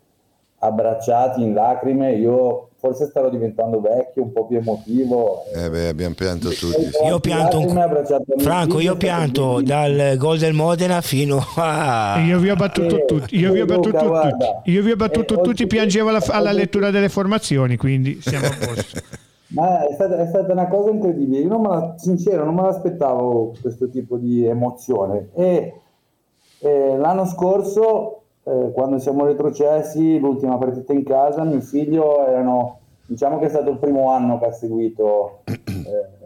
[0.60, 2.14] abbracciati in lacrime.
[2.14, 5.45] Io forse starò diventando vecchio, un po' più emotivo.
[5.51, 6.89] Eh beh, abbiamo pianto tutti.
[7.07, 8.03] Io pianto, un...
[8.38, 12.19] Franco, io pianto dal gol del Modena fino a...
[12.23, 14.95] Io vi ho battuto eh, tutti, io vi ho battuto Luca, tutti, io vi ho
[14.95, 19.01] battuto eh, tutti, piangevo alla, alla lettura delle formazioni, quindi siamo a posto.
[19.47, 22.63] Ma è stata, è stata, una cosa incredibile, io non me la, sincero non me
[22.63, 25.73] l'aspettavo questo tipo di emozione e
[26.59, 33.39] eh, l'anno scorso eh, quando siamo retrocessi, l'ultima partita in casa, mio figlio erano, diciamo
[33.39, 36.26] che è stato il primo anno che ha seguito eh,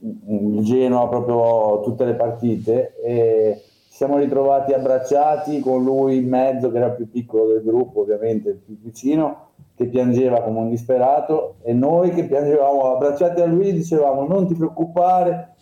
[0.00, 6.70] il Genoa proprio tutte le partite e ci siamo ritrovati abbracciati con lui in mezzo
[6.70, 10.68] che era il più piccolo del gruppo ovviamente, il più vicino che piangeva come un
[10.68, 11.54] disperato.
[11.62, 15.54] E noi che piangevamo abbracciati a lui dicevamo non ti preoccupare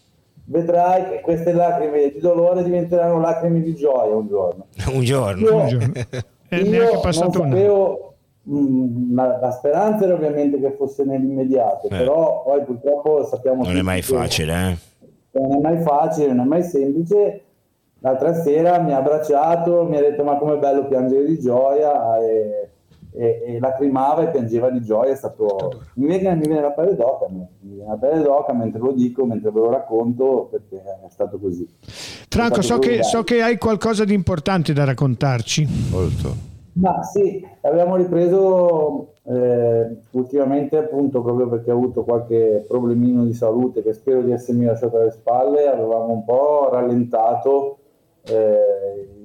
[0.46, 4.66] vedrai che queste lacrime di dolore diventeranno lacrime di gioia un giorno.
[4.92, 5.40] un giorno.
[5.40, 5.92] Io, un giorno.
[6.48, 11.88] È io non sapevo, mh, mm, la, la, speranza era ovviamente che fosse nell'immediato, eh.
[11.88, 13.64] però poi purtroppo sappiamo...
[13.64, 15.38] Non è mai facile, eh?
[15.40, 17.40] Non è mai facile, non è mai semplice.
[17.98, 22.65] L'altra sera mi ha abbracciato, mi ha detto ma com'è bello piangere di gioia e
[23.16, 25.12] e, e lacrimava e piangeva di gioia.
[25.12, 25.82] È stato...
[25.94, 29.24] Mi viene, mi viene la pelle d'oca, mi viene la pelle d'oca mentre lo dico,
[29.24, 31.66] mentre ve lo racconto, perché è stato così.
[32.28, 35.66] Franco, so che, so che, hai qualcosa di importante da raccontarci.
[35.90, 36.54] Molto.
[36.74, 43.82] Ma sì, abbiamo ripreso eh, ultimamente appunto proprio perché ho avuto qualche problemino di salute
[43.82, 47.78] che spero di essermi lasciato alle spalle, avevamo un po' rallentato
[48.28, 48.65] eh,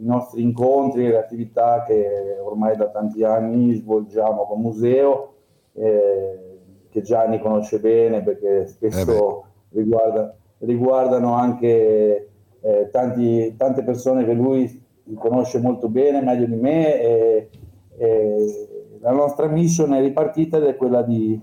[0.01, 5.33] i nostri incontri, le attività che ormai da tanti anni svolgiamo con museo,
[5.73, 12.29] eh, che Gianni conosce bene perché spesso eh riguarda, riguardano anche
[12.59, 14.83] eh, tanti, tante persone che lui
[15.15, 17.01] conosce molto bene, meglio di me.
[17.01, 17.49] E,
[17.97, 21.39] e la nostra mission è ripartita ed è quella di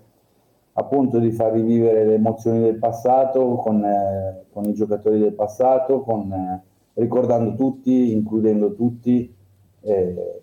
[0.72, 6.02] appunto di far rivivere le emozioni del passato con, eh, con i giocatori del passato,
[6.02, 6.62] con eh,
[6.98, 9.34] ricordando tutti, includendo tutti.
[9.80, 10.42] Eh,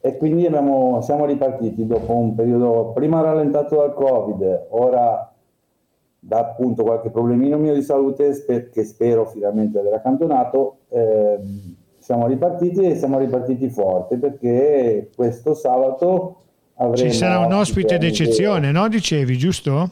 [0.00, 5.32] e quindi abbiamo, siamo ripartiti dopo un periodo prima rallentato dal Covid, ora
[6.18, 10.78] da appunto qualche problemino mio di salute sper- che spero finalmente aver accantonato.
[10.88, 11.38] Eh,
[11.98, 16.36] siamo ripartiti e siamo ripartiti forte perché questo sabato
[16.74, 17.10] avremo...
[17.10, 18.86] Ci sarà un ospite d'eccezione, no?
[18.88, 19.90] Dicevi, giusto?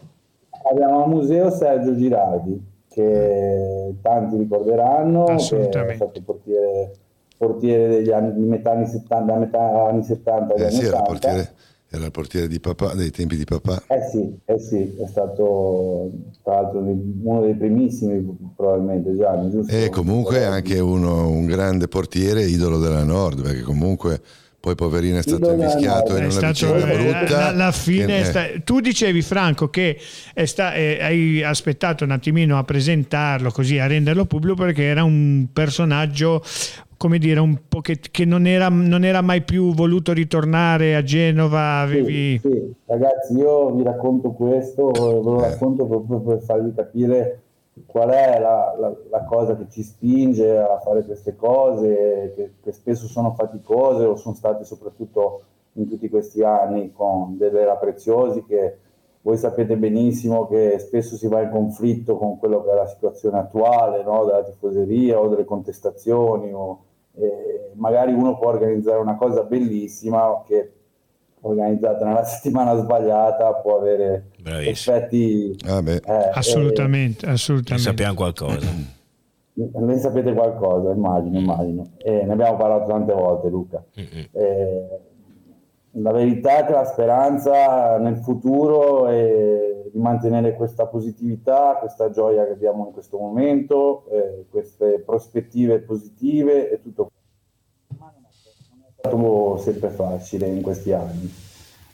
[0.71, 6.93] Abbiamo al museo Sergio Girardi che tanti ricorderanno, che è stato portiere,
[7.37, 11.53] portiere degli anni, di metà anni 70, metà anni 70 eh, sì, era, portiere,
[11.91, 13.83] era il portiere di papà, dei tempi di papà.
[13.89, 16.09] Eh sì, eh sì, è stato
[16.45, 19.75] tra l'altro uno dei primissimi probabilmente Gianni, giusto?
[19.75, 24.21] E comunque anche uno, un grande portiere, idolo della Nord, perché comunque
[24.65, 27.37] poi poverino è stato invischiato in una stato, eh, brutta.
[27.37, 29.99] La, la fine che, sta, tu dicevi Franco che
[30.45, 35.49] sta, eh, hai aspettato un attimino a presentarlo così, a renderlo pubblico perché era un
[35.53, 36.43] personaggio
[36.97, 41.03] come dire, un po' che, che non, era, non, era, mai più voluto ritornare a
[41.03, 41.81] Genova.
[41.81, 42.39] Avevi...
[42.41, 42.75] Sì, sì.
[42.87, 47.43] Ragazzi, io vi racconto questo, ve lo racconto proprio per farvi capire
[47.87, 52.73] qual è la, la, la, cosa che ci spinge a fare queste cose, che, che,
[52.73, 58.79] spesso sono faticose o sono state soprattutto in tutti questi anni con delle preziosi che
[59.23, 63.39] voi sapete benissimo che spesso si va in conflitto con quello che è la situazione
[63.39, 64.25] attuale no?
[64.25, 66.79] della tifoseria o delle contestazioni o,
[67.15, 70.73] eh, magari uno può organizzare una cosa bellissima che
[71.45, 74.97] organizzata nella settimana sbagliata può avere Bravissimo.
[74.97, 76.01] effetti ah eh,
[76.33, 77.73] assolutamente, eh, assolutamente.
[77.73, 78.69] Ne sappiamo qualcosa.
[79.57, 81.91] Ne sapete qualcosa immagino immagino.
[81.99, 83.85] E ne abbiamo parlato tante volte Luca.
[83.95, 85.01] Eh,
[85.97, 92.45] la verità è che la speranza nel futuro è di mantenere questa positività questa gioia
[92.47, 97.11] che abbiamo in questo momento eh, queste prospettive positive e tutto
[99.05, 101.31] stato sempre facile in questi anni.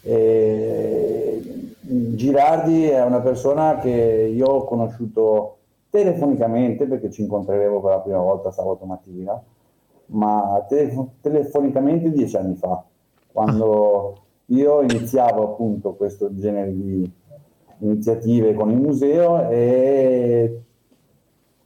[0.02, 1.42] E
[1.80, 5.56] Girardi è una persona che io ho conosciuto
[5.90, 9.40] telefonicamente perché ci incontreremo per la prima volta sabato mattina,
[10.06, 12.82] ma telefo- telefonicamente dieci anni fa,
[13.32, 17.12] quando io iniziavo appunto questo genere di
[17.78, 20.62] iniziative con il museo e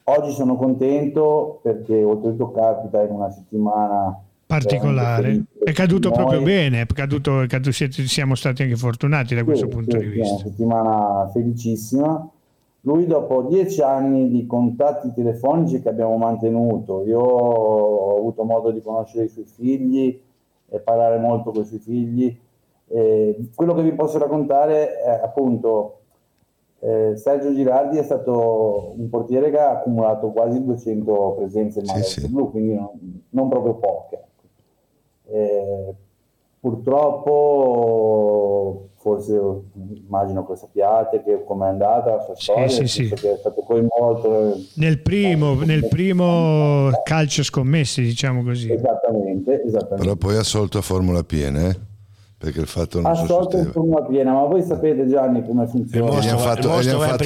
[0.04, 5.44] oggi sono contento perché oltretutto capita in una settimana particolare.
[5.62, 6.18] È caduto noi.
[6.18, 10.04] proprio bene, è caduto, è caduto, siamo stati anche fortunati da sì, questo punto sì,
[10.04, 10.26] di vista.
[10.26, 12.28] È una settimana felicissima.
[12.82, 18.82] Lui dopo dieci anni di contatti telefonici che abbiamo mantenuto, io ho avuto modo di
[18.82, 20.20] conoscere i suoi figli
[20.68, 22.38] e parlare molto con i suoi figli.
[22.88, 26.00] Eh, quello che vi posso raccontare è appunto
[26.80, 32.02] eh, Sergio Girardi è stato un portiere che ha accumulato quasi 200 presenze in maglia
[32.02, 32.28] sì, sì.
[32.28, 32.90] blu, quindi non,
[33.30, 34.22] non proprio poche.
[35.30, 35.94] Eh,
[36.60, 37.70] purtroppo,
[38.96, 39.40] forse
[40.06, 43.62] immagino che sappiate che come è andata la sua storia, sì, sì, che è stato
[43.62, 48.72] coinvolto nel primo, nel primo calcio scommessi, diciamo così.
[48.72, 50.02] Esattamente, esattamente.
[50.04, 51.92] Però poi ha assolto a Formula piena, eh?
[52.44, 56.10] perché il fatto non assolto in formula piena, ma voi sapete Gianni come funziona.
[56.10, 57.16] E gli hanno fatto, fatto, fa-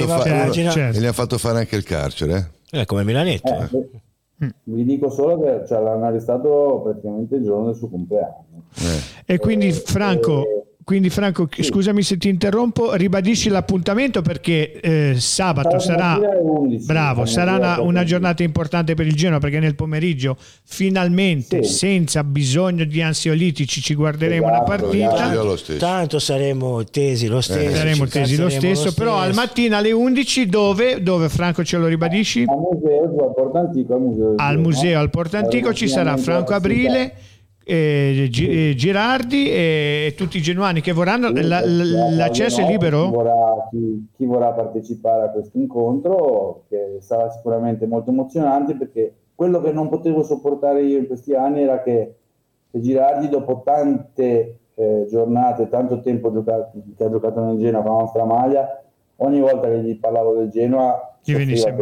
[0.51, 1.11] certo.
[1.11, 2.51] fatto, fare anche il carcere.
[2.71, 3.53] Eh, come Milanetto.
[3.53, 3.89] Eh, eh.
[4.43, 4.49] Mm.
[4.63, 8.45] Vi dico solo che cioè, l'hanno arrestato praticamente il giorno del suo compleanno.
[8.75, 9.33] Eh.
[9.33, 10.58] E quindi Franco, eh,
[10.89, 11.61] quindi Franco, sì.
[11.61, 18.03] scusami se ti interrompo, ribadisci l'appuntamento perché eh, sabato sarà, 11, bravo, sarà una, una,
[18.03, 21.73] giornata importante per il Genoa perché nel pomeriggio finalmente sì.
[21.73, 25.77] senza bisogno di ansiolitici ci guarderemo esatto, una partita.
[25.77, 27.69] Tanto saremo tesi lo stesso.
[27.69, 27.75] Eh.
[27.75, 31.77] Saremo tesi lo stesso, lo stesso, però al mattino alle 11 dove, dove Franco ce
[31.77, 32.45] lo ribadisci?
[32.47, 33.93] Al museo, al Porto Antico.
[33.93, 37.13] Al museo, al, museo, al Porto Antico ci sarà Franco Aprile
[37.69, 43.05] eh, Girardi e tutti i genuani che vorranno, la, la, l'accesso è libero?
[43.05, 49.13] Chi vorrà, chi, chi vorrà, partecipare a questo incontro, che sarà sicuramente molto emozionante perché
[49.35, 52.15] quello che non potevo sopportare io in questi anni era che,
[52.71, 57.99] Girardi dopo tante eh, giornate, tanto tempo giocato, che ha giocato nel Genoa con la
[57.99, 58.83] nostra maglia,
[59.19, 61.75] ogni volta che gli parlavo del Genoa ti venisse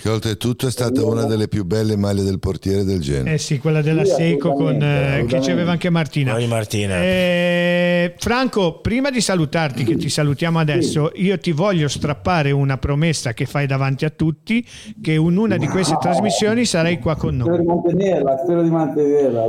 [0.00, 3.58] che oltretutto è stata una delle più belle maglie del portiere del Genoa eh sì
[3.58, 7.02] quella della sì, Seiko con, eh, che c'aveva anche Martina, Martina.
[7.02, 11.24] Eh, Franco prima di salutarti che ti salutiamo adesso sì.
[11.24, 14.66] io ti voglio strappare una promessa che fai davanti a tutti
[15.00, 15.98] che in una di queste no.
[16.00, 19.46] trasmissioni sarai qua con noi spero di mantenerla spero di mantenerla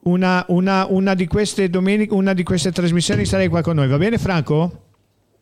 [0.00, 3.98] una, una, una, di queste domeniche una di queste trasmissioni sarai qua con noi va
[3.98, 4.86] bene Franco?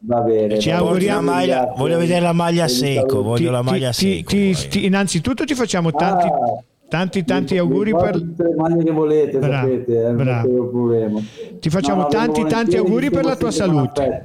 [0.06, 0.58] Va bene.
[0.58, 1.30] Ci auguriamo.
[1.30, 3.22] Maglia, voglio vedere la maglia secco.
[3.22, 4.28] Voglio ti, la maglia ti, secco.
[4.28, 6.26] Ti, ti, innanzitutto ti facciamo tanti.
[6.26, 12.06] Ah, tanti tanti auguri per le maglie che volete bra, sapete, eh, ti facciamo no,
[12.06, 14.22] tanti tanti auguri per la tua salute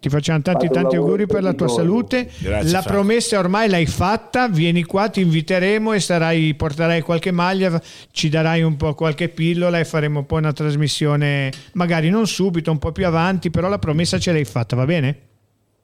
[0.00, 2.30] ti facciamo tanti tanti auguri per la tua salute.
[2.38, 2.88] Grazie, la Franco.
[2.88, 7.80] promessa ormai l'hai fatta, vieni qua, ti inviteremo e sarai, porterai qualche maglia,
[8.12, 12.78] ci darai un po' qualche pillola e faremo poi una trasmissione, magari non subito, un
[12.78, 15.18] po' più avanti, però la promessa ce l'hai fatta, va bene?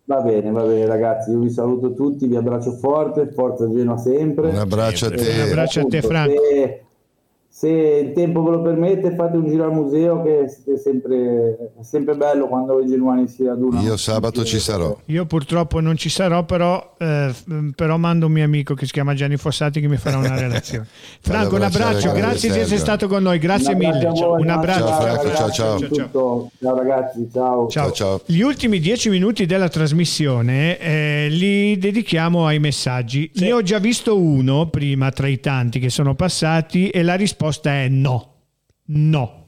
[0.07, 4.51] Va bene, va bene ragazzi, io vi saluto tutti, vi abbraccio forte, forza Genoa sempre.
[4.51, 5.31] Un abbraccio a te.
[5.31, 6.43] Un abbraccio a te Franco.
[6.51, 6.85] Se
[7.57, 11.85] se il tempo ve lo permette fate un giro al museo che è sempre, è
[11.85, 13.81] sempre bello quando i genuani si radunano.
[13.81, 14.99] Io sabato ci sarò.
[15.05, 17.33] Io purtroppo non ci sarò però, eh,
[17.77, 20.89] però mando un mio amico che si chiama Gianni Fossati che mi farà una relazione.
[21.21, 23.39] Franco un abbraccio grazie di essere stato con noi.
[23.39, 24.05] Grazie mille.
[24.05, 24.87] voi, un abbraccio.
[24.89, 25.23] Ciao Franco.
[25.23, 26.51] Ciao ciao ciao, ciao.
[26.61, 27.29] ciao ragazzi.
[27.33, 27.69] Ciao.
[27.69, 27.93] ciao.
[27.93, 33.31] Ciao gli ultimi dieci minuti della trasmissione eh, li dedichiamo ai messaggi.
[33.33, 33.45] Sì.
[33.45, 37.43] ne ho già visto uno prima tra i tanti che sono passati e la risposta
[37.45, 38.33] risposta è no.
[38.87, 39.43] No.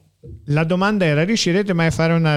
[0.46, 2.34] La domanda era: riuscirete mai a fare una,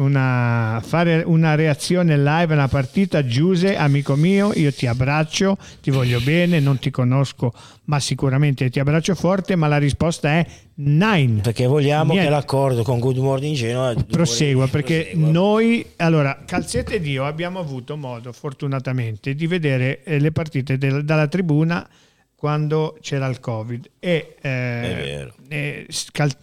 [0.00, 3.24] una, fare una reazione live a una partita?
[3.24, 7.52] Giuse, amico mio, io ti abbraccio, ti voglio bene, non ti conosco,
[7.84, 9.56] ma sicuramente ti abbraccio forte.
[9.56, 10.46] Ma la risposta è
[10.76, 11.42] nine.
[11.42, 12.28] Perché vogliamo Niente.
[12.28, 14.66] che l'accordo con Good Morning Genoa prosegua.
[14.66, 15.30] Perché prosegua.
[15.30, 21.04] noi, allora, Calzette ed io abbiamo avuto modo, fortunatamente, di vedere eh, le partite del,
[21.04, 21.86] dalla tribuna
[22.40, 23.90] quando c'era il covid.
[23.98, 26.34] E, eh, e cal-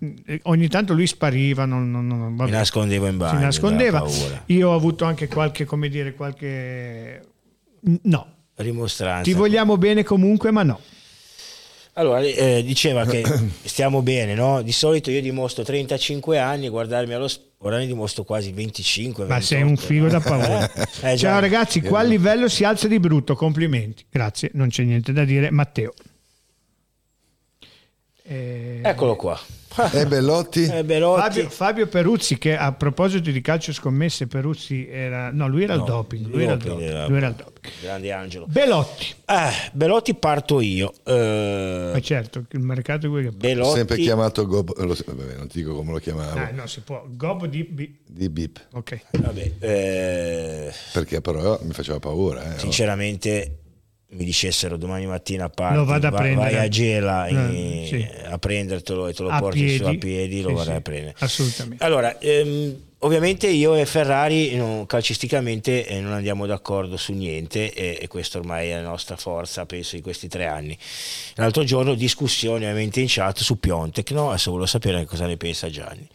[0.44, 4.06] ogni tanto lui spariva non, non, non, vabbè, si nascondeva in bagno si nascondeva
[4.46, 7.22] io ho avuto anche qualche come dire qualche
[8.04, 8.34] no.
[8.58, 9.24] Rimostranza.
[9.24, 10.80] Ti vogliamo bene comunque ma no.
[11.94, 13.24] Allora, eh, diceva che
[13.64, 14.62] stiamo bene, no?
[14.62, 17.28] Di solito io dimostro 35 anni, guardarmi allo
[17.60, 19.26] ora ne dimostro quasi 25.
[19.26, 20.72] 28, Ma sei un figo da paura.
[21.02, 24.06] eh, Ciao ragazzi, qua il livello si alza di brutto, complimenti.
[24.10, 25.52] Grazie, non c'è niente da dire.
[25.52, 25.94] Matteo.
[28.28, 28.82] Eh...
[28.84, 29.40] Eccolo qua.
[29.94, 30.64] E Bellotti?
[30.64, 31.22] E Bellotti.
[31.22, 35.32] Fabio, Fabio, Peruzzi, che a proposito di calcio scommesse, Peruzzi era.
[35.32, 36.28] No, lui era no, il doping.
[36.28, 36.82] Lui, era il doping.
[36.82, 37.08] Era...
[37.08, 37.74] lui era il doping.
[37.82, 38.46] Grande Angelo.
[38.48, 39.06] Belotti.
[39.26, 40.94] Eh, Belotti parto io.
[41.04, 41.92] Eh...
[41.94, 43.78] Ma certo, il mercato è quello che Belotti...
[43.78, 44.74] Sempre chiamato Gob.
[44.76, 46.40] Vabbè, non ti dico come lo chiamavo.
[46.40, 47.06] Ah, no, si può.
[47.08, 47.98] Gob di.
[48.04, 48.68] Di Bip.
[48.74, 49.02] Ok.
[49.12, 49.52] Vabbè.
[49.60, 50.74] Eh...
[50.92, 52.56] Perché però mi faceva paura.
[52.56, 52.60] Eh.
[52.60, 53.60] Sinceramente
[54.10, 58.08] mi dicessero domani mattina a parte Lo vado a vai, a Gela Eh, e- sì.
[58.26, 59.98] a prendertelo e te lo A porti su a piedi.
[59.98, 61.16] piedi, lo Sì, vorrei sì, prendere.
[61.20, 61.84] Assolutamente.
[61.84, 67.98] Allora, ehm, ovviamente io e Ferrari no, calcisticamente eh, non andiamo d'accordo su niente e,
[68.02, 70.78] e questa ormai è la nostra forza, penso, di questi tre anni.
[71.36, 74.30] L'altro giorno discussione ovviamente in chat su Piontek, no?
[74.30, 76.08] adesso volevo sapere cosa ne pensa Gianni.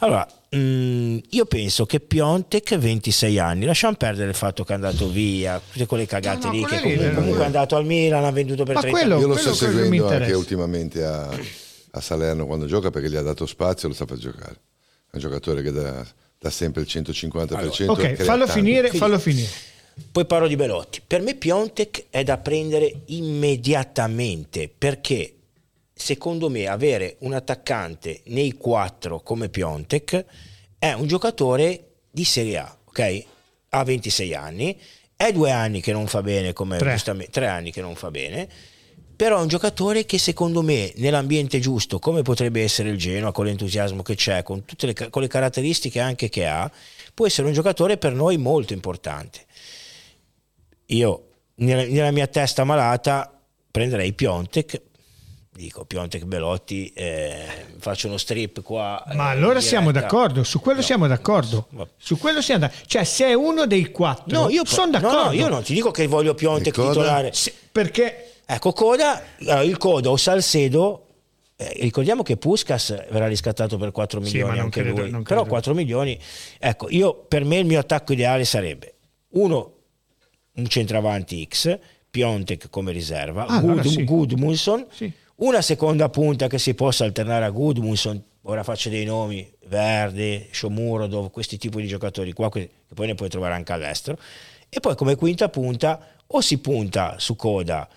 [0.00, 0.26] Allora,
[0.56, 5.60] mm, io penso che Piontek 26 anni, lasciamo perdere il fatto che è andato via,
[5.72, 8.30] tutte quelle cagate No, no, lì, che lì, comunque, comunque è andato al Milan, ha
[8.30, 11.28] venduto per Ma 30 quello- Io lo sto quello mi seguendo anche ultimamente a,
[11.90, 14.54] a Salerno quando gioca perché gli ha dato spazio e lo sta per giocare.
[15.10, 16.06] È un giocatore che dà,
[16.38, 17.86] dà sempre il 150%.
[17.88, 19.48] Ok, crea fallo finire, fallo finire.
[20.12, 21.00] Poi parlo di Belotti.
[21.06, 25.35] Per me Piontek è da prendere immediatamente perché
[25.98, 30.26] secondo me avere un attaccante nei quattro come Piontek
[30.78, 33.24] è un giocatore di Serie A, ok?
[33.70, 34.78] Ha 26 anni,
[35.16, 36.92] è due anni che non fa bene, come Tre.
[36.92, 38.46] giustamente tre anni che non fa bene,
[39.16, 43.46] però è un giocatore che secondo me nell'ambiente giusto, come potrebbe essere il Genoa, con
[43.46, 46.70] l'entusiasmo che c'è, con tutte le, con le caratteristiche anche che ha,
[47.14, 49.46] può essere un giocatore per noi molto importante.
[50.86, 53.32] Io nella, nella mia testa malata
[53.70, 54.82] prenderei Piontek,
[55.56, 57.44] dico Piontek Belotti, eh,
[57.78, 59.02] faccio uno strip qua.
[59.14, 61.66] Ma eh, allora in siamo d'accordo, su quello No, siamo d'accordo.
[61.70, 62.84] va- Su quello siamo d'accordo.
[62.86, 65.24] Cioè, se è uno dei quattro, No, io sono no, d'accordo.
[65.24, 67.32] No, io non ti dico che voglio Piontek titolare.
[67.32, 71.06] Se- perché Ecco, Coda, allora, il Coda o Salcedo,
[71.56, 75.10] eh, ricordiamo che Puskas verrà riscattato per 4 Sì, milioni ma non anche credo- lui,
[75.10, 75.44] però credo.
[75.46, 76.16] 4 milioni,
[76.60, 78.94] ecco, io per me il mio attacco ideale sarebbe
[79.30, 79.72] uno,
[80.54, 81.76] un centravanti X,
[82.08, 84.04] Piontek come riserva, Ah, allora Gud- sì.
[84.04, 85.12] Gudmundsson, Sì.
[85.36, 91.30] Una seconda punta che si possa alternare a Gudmundsson, ora faccio dei nomi, Verde, Shomurodov,
[91.30, 94.18] questi tipi di giocatori qua, che poi ne puoi trovare anche all'estero,
[94.68, 97.88] e poi come quinta punta o si punta su Coda,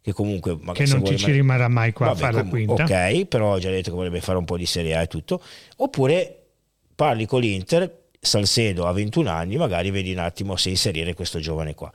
[0.00, 2.50] che comunque magari che non ci ma- rimarrà mai qua Vabbè, a fare la com-
[2.50, 2.82] quinta.
[2.84, 5.40] Ok, però ha già detto che vorrebbe fare un po' di Serie A e tutto.
[5.76, 6.36] Oppure
[6.94, 11.74] parli con l'Inter, Salcedo a 21 anni, magari vedi un attimo se inserire questo giovane
[11.74, 11.92] qua.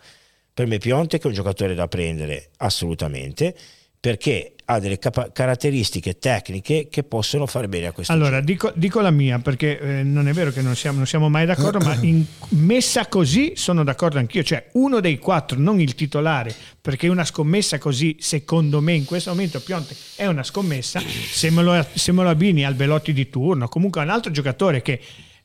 [0.54, 3.56] Per me Piontek è un giocatore da prendere assolutamente
[4.00, 9.00] perché ha delle capa- caratteristiche tecniche che possono fare bene a questo Allora, dico, dico
[9.00, 11.98] la mia, perché eh, non è vero che non siamo, non siamo mai d'accordo, ma
[12.02, 14.44] in- messa così sono d'accordo anch'io.
[14.44, 19.30] Cioè, uno dei quattro, non il titolare, perché una scommessa così, secondo me, in questo
[19.30, 21.00] momento Pionte è una scommessa.
[21.00, 24.32] Se me lo, se me lo abbini al Belotti di turno, comunque a un altro
[24.32, 25.00] giocatore che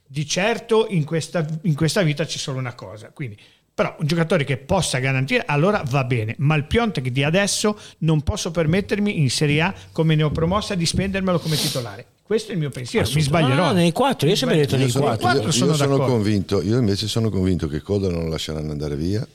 [0.04, 3.10] di certo in questa, in questa vita c'è solo una cosa.
[3.14, 3.38] Quindi,
[3.74, 6.34] però un giocatore che possa garantire, allora va bene.
[6.38, 11.38] Ma il Piontek di adesso non posso permettermi in Serie A, come neopromossa, di spendermelo
[11.38, 12.06] come titolare.
[12.22, 13.66] Questo è il mio pensiero, mi sbaglierò.
[13.66, 15.42] No, nei quattro, io ho sempre detto Io nei sono, quattro.
[15.46, 18.96] io- sono io sono convinto, io invece sono convinto che Coda non lo lasceranno andare
[18.96, 19.26] via,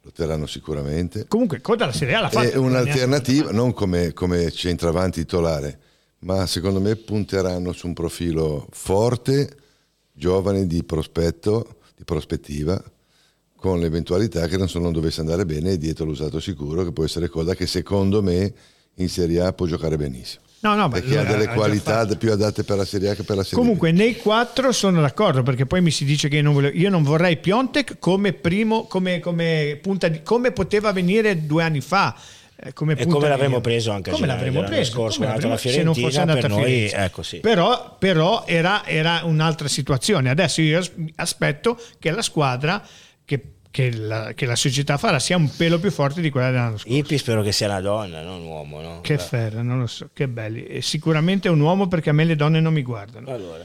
[0.00, 1.26] lo terranno sicuramente.
[1.28, 2.48] Comunque, Coda la Serie A l'ha fatta.
[2.48, 5.78] È un'alternativa, non come, come centravanti titolare,
[6.20, 9.56] ma secondo me punteranno su un profilo forte,
[10.12, 12.82] giovane di prospetto, di prospettiva,
[13.62, 17.04] con l'eventualità che non, so, non dovesse andare bene e dietro l'usato sicuro, che può
[17.04, 18.52] essere Coda, che secondo me
[18.96, 20.42] in Serie A può giocare benissimo.
[20.62, 23.22] No, no, ma perché ha delle già qualità più adatte per la Serie A che
[23.22, 23.96] per la Serie Comunque, B.
[23.96, 27.02] nei quattro sono d'accordo perché poi mi si dice che io non, volevo- io non
[27.04, 32.14] vorrei Piontek come primo, come, come punta di, come poteva venire due anni fa.
[32.56, 35.76] eh, Come E come di- l'avremmo preso anche come l'avremmo preso scorso, come andato l'avremmo-
[35.76, 36.96] se non fosse Fiorentina, andata per a noi, Firenze.
[36.96, 37.36] ecco, sì.
[37.38, 42.80] però, però era, era un'altra situazione adesso io as- aspetto che la squadra
[43.24, 46.76] che, che la, che la società farà sia un pelo più forte di quella dell'anno
[46.78, 49.00] scorso Ippi spero che sia una donna, non un uomo, no?
[49.00, 49.22] che Beh.
[49.22, 50.64] ferra, non lo so, che belli.
[50.64, 53.30] E sicuramente è un uomo perché a me le donne non mi guardano.
[53.30, 53.62] Allora.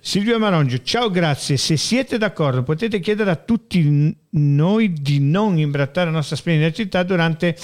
[0.00, 1.56] Silvio Marongio, ciao, grazie.
[1.56, 7.02] Se siete d'accordo, potete chiedere a tutti noi di non imbrattare la nostra splendida città
[7.02, 7.56] durante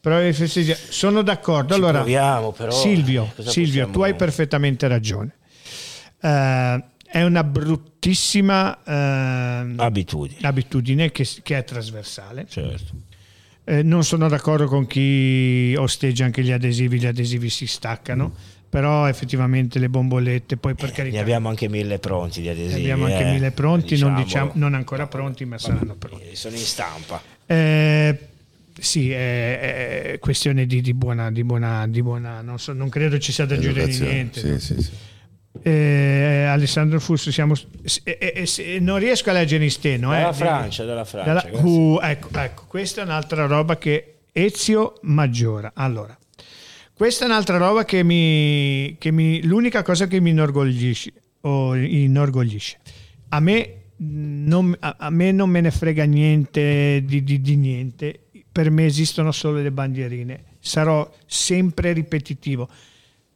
[0.00, 0.78] prove festeggiare.
[0.88, 1.74] Sono d'accordo.
[1.74, 5.36] Ci allora, proviamo, però, Silvio, cosa Silvio possiamo- tu hai perfettamente ragione.
[6.22, 10.38] Eh, è una bruttissima eh, abitudini.
[10.42, 12.46] abitudine che, che è trasversale.
[12.48, 12.92] Certo.
[13.64, 18.32] Eh, non sono d'accordo con chi osteggia anche gli adesivi, gli adesivi si staccano,
[18.68, 22.80] però effettivamente le bombolette, poi per Ne carità, abbiamo anche mille pronti di ne adesivi.
[22.80, 24.24] abbiamo anche eh, mille pronti, non, diciamolo.
[24.24, 26.30] diciamo, non ancora pronti, ma saranno pronti.
[26.30, 27.20] Eh, Sono in stampa.
[27.44, 28.18] Eh,
[28.78, 33.18] sì, è, è questione di, di buona, di buona, di buona non, so, non credo
[33.18, 34.40] ci sia da aggiungere niente.
[34.40, 34.58] sì, no?
[34.58, 34.90] sì, sì.
[35.62, 37.54] Eh, Alessandro Fusso, siamo,
[38.04, 40.12] eh, eh, eh, non riesco a leggere in steno.
[40.14, 41.32] eh, Dalla di- Francia, dalla Francia.
[41.50, 45.72] dalla- uh, ecco, ecco, questa è un'altra roba che Ezio Maggiora.
[45.74, 46.16] Allora,
[46.94, 51.12] questa è un'altra roba che mi, che mi l'unica cosa che mi inorgoglisce,
[51.42, 52.78] o inorgoglisce.
[53.30, 58.20] A me non, a, a me non me ne frega niente di, di- di niente.
[58.52, 60.44] per me esistono solo le bandierine.
[60.60, 62.68] Sarò sempre ripetitivo.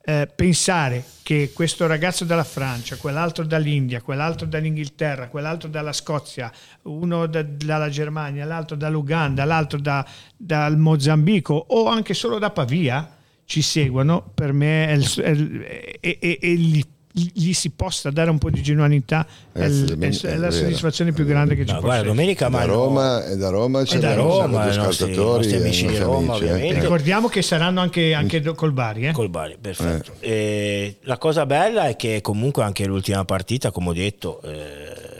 [0.07, 6.53] Eh, pensare che questo ragazzo dalla Francia, quell'altro dall'India, quell'altro dall'Inghilterra, quell'altro dalla Scozia,
[6.83, 10.07] uno da, dalla Germania, l'altro dall'Uganda, l'altro da,
[10.37, 13.17] dal Mozambico o anche solo da Pavia
[13.47, 15.61] ci seguono, per me è, il,
[16.01, 20.36] è, è, è, il gli si possa dare un po' di genuinità è, è, è
[20.36, 23.85] la soddisfazione più grande che ci no, possa guarda, domenica da Roma, e da Roma
[23.85, 26.81] c'è da Roma, i nostri, nostri amici di Roma amici, eh.
[26.81, 29.12] ricordiamo che saranno anche, anche col Bari eh?
[29.12, 30.97] col Bari, perfetto eh.
[31.03, 35.15] la cosa bella è che comunque anche l'ultima partita come ho detto eh,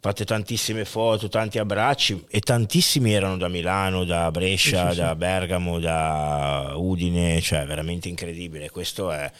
[0.00, 5.14] fate tantissime foto, tanti abbracci e tantissimi erano da Milano, da Brescia, sì, sì, da.
[5.14, 8.68] Bergamo, da Udine, cioè veramente incredibile.
[8.68, 9.30] Questo è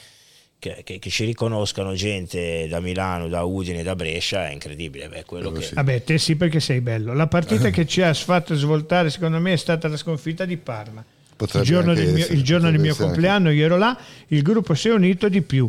[0.64, 5.08] che, che, che, ci riconoscano gente da Milano, da Udine, da Brescia è incredibile.
[5.08, 5.68] Beh, quello che...
[5.74, 7.12] Vabbè, te sì perché sei bello.
[7.12, 11.04] La partita che ci ha fatto svoltare secondo me è stata la sconfitta di Parma.
[11.36, 14.88] Potrebbe il giorno del mio, giorno del mio compleanno io ero là, il gruppo si
[14.88, 15.68] è unito di più.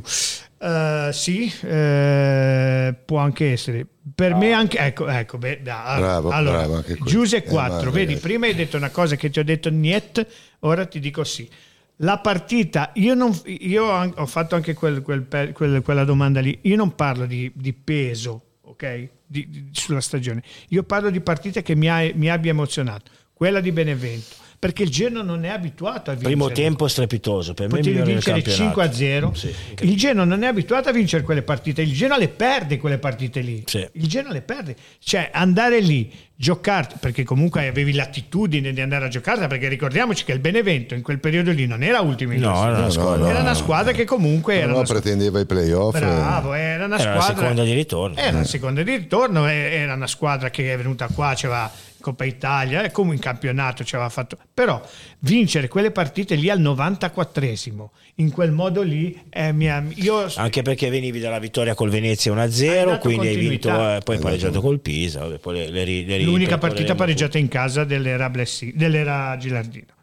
[0.58, 3.86] Uh, sì, uh, può anche essere.
[4.16, 4.38] Per no.
[4.38, 8.56] me anche, ecco, ecco beh, da, bravo, allora, bravo Giuse 4, eh, vedi, prima hai
[8.56, 10.26] detto una cosa che ti ho detto niet,
[10.60, 11.50] ora ti dico sì
[11.98, 16.76] la partita, io, non, io ho fatto anche quel, quel, quel, quella domanda lì, io
[16.76, 19.10] non parlo di, di peso, ok?
[19.26, 23.62] Di, di, sulla stagione, io parlo di partite che mi, ha, mi abbia emozionato, quella
[23.62, 26.36] di Benevento, perché il Genoa non è abituato a vincere.
[26.36, 29.34] Primo tempo strepitoso, per Potevi me vincere 5 a 0.
[29.34, 32.98] Sì, il Genoa non è abituato a vincere quelle partite, il Genoa le perde quelle
[32.98, 33.64] partite lì.
[33.66, 33.88] Sì.
[33.94, 34.76] Il Genoa le perde.
[35.00, 40.32] Cioè andare lì, giocare, perché comunque avevi l'attitudine di andare a giocare, perché ricordiamoci che
[40.32, 43.30] il Benevento in quel periodo lì non era ultimo in no, era, una squadra, no,
[43.30, 45.98] era una squadra che comunque era no, pretendeva i playoff.
[45.98, 47.24] Bravo, era una era squadra.
[47.24, 48.16] Era la seconda di ritorno.
[48.18, 51.72] Era la seconda di ritorno, era una squadra che è venuta qua, c'era
[52.06, 54.38] Coppa Italia e come in campionato ci aveva fatto.
[54.54, 54.80] Però
[55.20, 57.88] vincere quelle partite lì al 94esimo
[58.18, 60.32] in quel modo lì è mia, io...
[60.36, 64.80] anche perché venivi dalla vittoria col Venezia 1-0 quindi hai vinto eh, poi pareggiato col
[64.80, 69.95] Pisa poi le, le, le l'unica partita pareggiata in casa dell'era, Blessi, dell'era Gilardino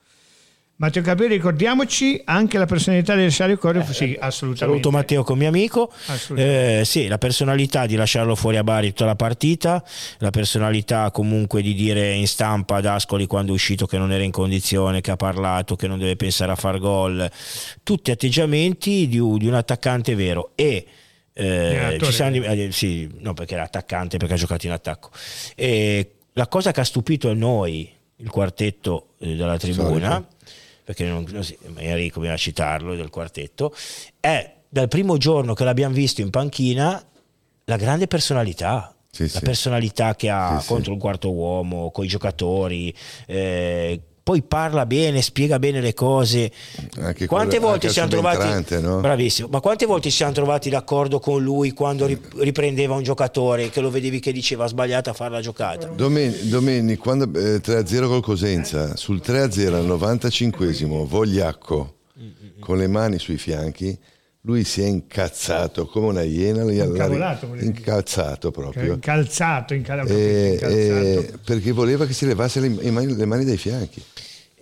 [0.82, 3.82] Matteo Capelli, ricordiamoci anche la personalità del Sario Corrio.
[3.82, 4.56] Eh, sì, assolutamente.
[4.56, 5.92] Saluto Matteo come amico.
[6.34, 9.80] Eh, sì, la personalità di lasciarlo fuori a Bari tutta la partita,
[10.18, 14.24] la personalità comunque di dire in stampa ad Ascoli quando è uscito che non era
[14.24, 17.30] in condizione, che ha parlato, che non deve pensare a far gol.
[17.84, 20.50] Tutti atteggiamenti di, di un attaccante vero.
[20.56, 20.84] E
[21.32, 25.10] eh, ci siamo, eh, sì, no, perché era attaccante, perché ha giocato in attacco.
[25.54, 30.26] E la cosa che ha stupito noi, il quartetto eh, della tribuna.
[30.84, 33.74] Perché non, non si, Enrico viene a citarlo del quartetto,
[34.18, 37.04] è dal primo giorno che l'abbiamo visto in panchina
[37.64, 38.94] la grande personalità.
[39.10, 39.40] Sì, la sì.
[39.40, 42.94] personalità che ha sì, contro il quarto uomo, con i giocatori,
[43.26, 46.50] eh, poi parla bene, spiega bene le cose.
[47.00, 49.00] Anche quante quello, volte siamo trovati no?
[49.00, 53.80] bravissimo, ma quante volte ci siamo trovati d'accordo con lui quando riprendeva un giocatore che
[53.80, 55.88] lo vedevi che diceva sbagliato a fare la giocata?
[55.88, 61.96] Domen- Domenni, quando eh, 3-0 col Cosenza, sul 3-0 al 95esimo, Vogliacco
[62.60, 63.98] con le mani sui fianchi
[64.44, 68.94] lui si è incazzato come una iena, incazzato proprio.
[68.94, 74.02] Incalzato, incalzato, e, e perché voleva che si levasse le mani, le mani dai fianchi.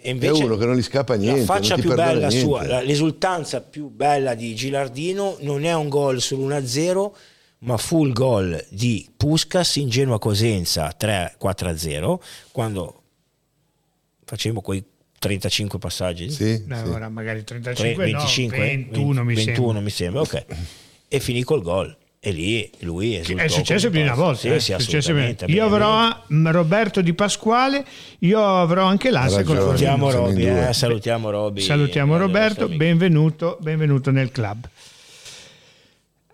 [0.03, 1.41] E invece è uno che non gli scappa niente.
[1.41, 7.11] La faccia più bella sua, l'esultanza più bella di Gilardino non è un gol sull'1-0,
[7.61, 12.19] ma fu il gol di Puskas in Genoa Cosenza 3-4-0,
[12.53, 13.03] quando
[14.25, 14.85] facevamo quei
[15.21, 16.31] 35 passaggi?
[16.31, 16.89] Sì, no, sì.
[16.89, 19.81] ora magari 35, 3, 25, no, 21, 20, mi 21 sembra.
[19.83, 20.45] mi sembra, ok.
[21.09, 21.97] e finì col gol.
[22.23, 24.41] E lì lui è successo più di una volta.
[24.41, 25.47] Sì, eh, sì, assolutamente.
[25.47, 27.85] Io avrò Roberto Di Pasquale,
[28.21, 31.61] io avrò anche l'Asse col Salutiamo Roby, eh, salutiamo Roby.
[31.61, 34.69] Salutiamo Roberto, benvenuto, benvenuto nel club.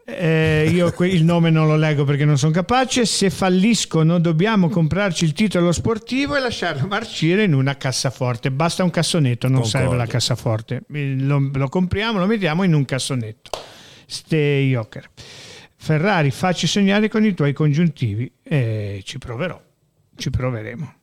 [0.08, 3.04] Eh, io il nome non lo leggo perché non sono capace.
[3.04, 8.52] Se falliscono, dobbiamo comprarci il titolo sportivo e lasciarlo marcire in una cassaforte.
[8.52, 9.78] Basta un cassonetto, non Concordo.
[9.84, 10.82] serve la cassaforte.
[10.86, 13.50] Lo, lo, compriamo, lo mettiamo in un cassonetto.
[14.06, 15.10] Ste Joker.
[15.74, 18.30] Ferrari, facci sognare con i tuoi congiuntivi.
[18.44, 19.60] Eh, ci proverò,
[20.16, 20.95] ci proveremo.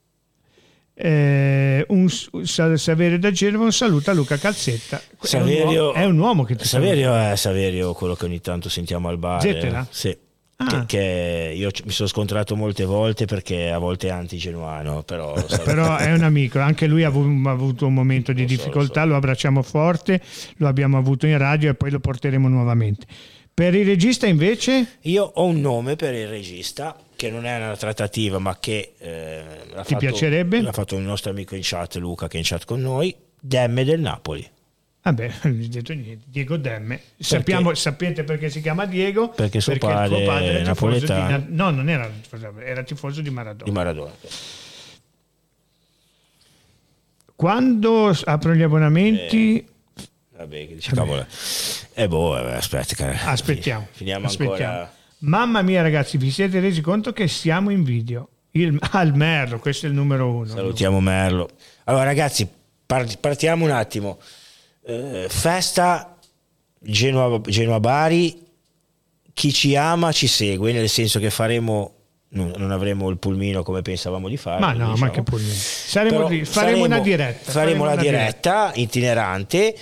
[0.96, 6.06] Eh, un, Saverio da Genova un saluto a Luca Calzetta Saverio, è, un uomo, è
[6.06, 7.32] un uomo che ti Saverio saluta.
[7.32, 9.88] è Saverio quello che ogni tanto sentiamo al bar Zettela?
[9.90, 10.16] sì
[10.56, 10.86] Ah.
[10.86, 15.34] Che, che, io mi sono scontrato molte volte perché a volte è anti-genuano, però,
[15.64, 19.06] però è un amico, anche lui ha avuto un momento di lo difficoltà, so, lo,
[19.06, 19.10] so.
[19.10, 20.22] lo abbracciamo forte,
[20.58, 23.06] lo abbiamo avuto in radio e poi lo porteremo nuovamente.
[23.54, 24.98] Per il regista invece?
[25.02, 29.44] Io ho un nome per il regista che non è una trattativa ma che eh,
[29.74, 30.62] l'ha Ti fatto, piacerebbe?
[30.62, 33.84] l'ha fatto il nostro amico in chat Luca che è in chat con noi Demme
[33.84, 34.50] del Napoli
[35.06, 36.24] Vabbè, non gli ho detto niente.
[36.28, 37.02] Diego Demme.
[37.20, 39.28] Sappiamo, sapete perché si chiama Diego?
[39.32, 41.46] Perché suo il padre tuo padre era tifoso di, napoletano.
[41.50, 43.64] no, non era tifoso, era tifoso di Maradona.
[43.66, 44.12] di Maradona
[47.36, 49.68] Quando aprono gli abbonamenti,
[50.38, 51.26] vabbè che dice cavolo
[51.94, 52.96] eh boh eh, aspetta
[53.26, 53.88] aspettiamo.
[53.92, 54.74] finiamo aspettiamo.
[54.74, 54.94] ancora
[55.24, 58.28] Mamma mia, ragazzi, vi siete resi conto che siamo in video?
[58.52, 60.46] Il, il Merlo, questo è il numero uno.
[60.46, 61.50] Salutiamo Merlo.
[61.86, 62.48] Allora ragazzi,
[62.86, 64.20] par- partiamo un attimo.
[64.86, 66.18] Eh, festa
[66.80, 68.46] Genoa, Genoa Bari,
[69.34, 71.94] chi ci ama ci segue, nel senso che faremo,
[72.30, 74.60] non, avremo il pulmino come pensavamo di fare.
[74.60, 74.98] Ma no, diciamo.
[74.98, 75.54] ma che pulmino.
[75.54, 77.50] Saremo faremo una diretta.
[77.50, 79.74] Faremo la una diretta itinerante.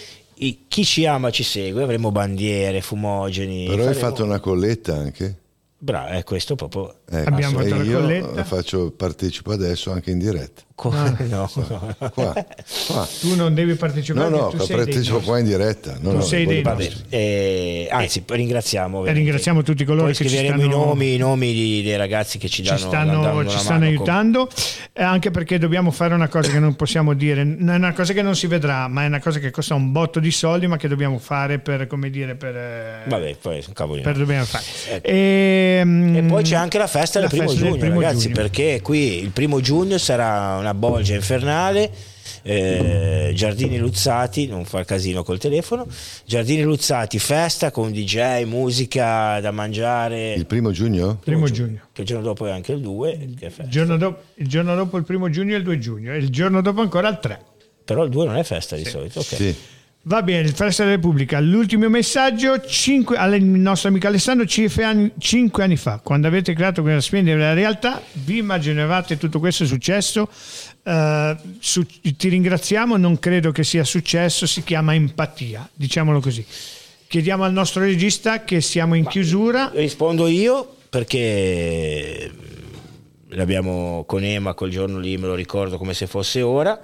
[0.44, 3.66] I- Chi ci ama ci segue, avremo bandiere, fumogeni.
[3.66, 5.38] Però hai faremo- fatto una colletta anche.
[5.78, 6.96] Bravo, è questo proprio.
[7.10, 8.32] Eh, Abbiamo fatto la colletta.
[8.34, 10.62] la faccio, partecipo adesso anche in diretta.
[10.82, 11.96] Qua- no, no.
[12.12, 12.46] Qua,
[12.88, 13.08] qua.
[13.20, 14.30] Tu non devi partecipare.
[14.30, 15.96] No, no, tu partecipo qua in diretta.
[16.00, 18.96] No, Tu no, sei dei Vabbè, eh, anzi, ringraziamo.
[18.96, 19.20] E ovviamente.
[19.24, 22.40] ringraziamo tutti coloro Poi che ci scriveremo stanno, i nomi, i nomi di- dei ragazzi
[22.40, 24.50] che ci, ci danno, danno stanno, ci stanno aiutando,
[24.94, 28.24] eh, anche perché dobbiamo fare una cosa che non possiamo dire, è una cosa che
[28.24, 30.88] non si vedrà, ma è una cosa che costa un botto di soldi, ma che
[30.88, 32.56] dobbiamo fare per, come dire, per...
[32.56, 34.02] eh, Vabbè, poi cavoli.
[34.02, 34.64] per dobbiamo fare.
[34.90, 35.08] Ecco.
[35.08, 35.84] E,
[36.16, 38.36] E poi c'è anche la festa la del primo festa del giugno, primo ragazzi, giugno.
[38.36, 41.92] perché qui il primo giugno sarà una bolgia infernale.
[42.44, 45.88] eh, Giardini Luzzati, non far casino col telefono.
[46.26, 50.34] Giardini Luzzati, festa con DJ, musica da mangiare.
[50.34, 51.20] Il primo giugno?
[51.24, 51.82] primo giugno.
[51.92, 53.30] Che il giorno dopo è anche il 2.
[53.38, 53.64] che è festa.
[53.64, 56.30] Il giorno, dopo, il giorno dopo il primo giugno e il 2 giugno, e il
[56.30, 57.42] giorno dopo ancora il 3.
[57.84, 59.20] Però il 2 non è festa di solito.
[59.20, 59.26] ok.
[59.26, 59.56] Sì.
[60.06, 61.40] Va bene, il Festa della Repubblica.
[61.40, 66.82] L'ultimo messaggio cinque, al nostro amico Alessandro cinque anni, cinque anni fa, quando avete creato
[66.82, 70.28] quella splendida realtà, vi immaginavate tutto questo è successo?
[70.82, 76.44] Eh, su- ti ringraziamo, non credo che sia successo, si chiama empatia, diciamolo così.
[77.08, 79.70] Chiediamo al nostro regista che siamo in chiusura.
[79.72, 82.32] Rispondo io perché
[83.28, 86.82] l'abbiamo con Ema quel giorno lì, me lo ricordo come se fosse ora.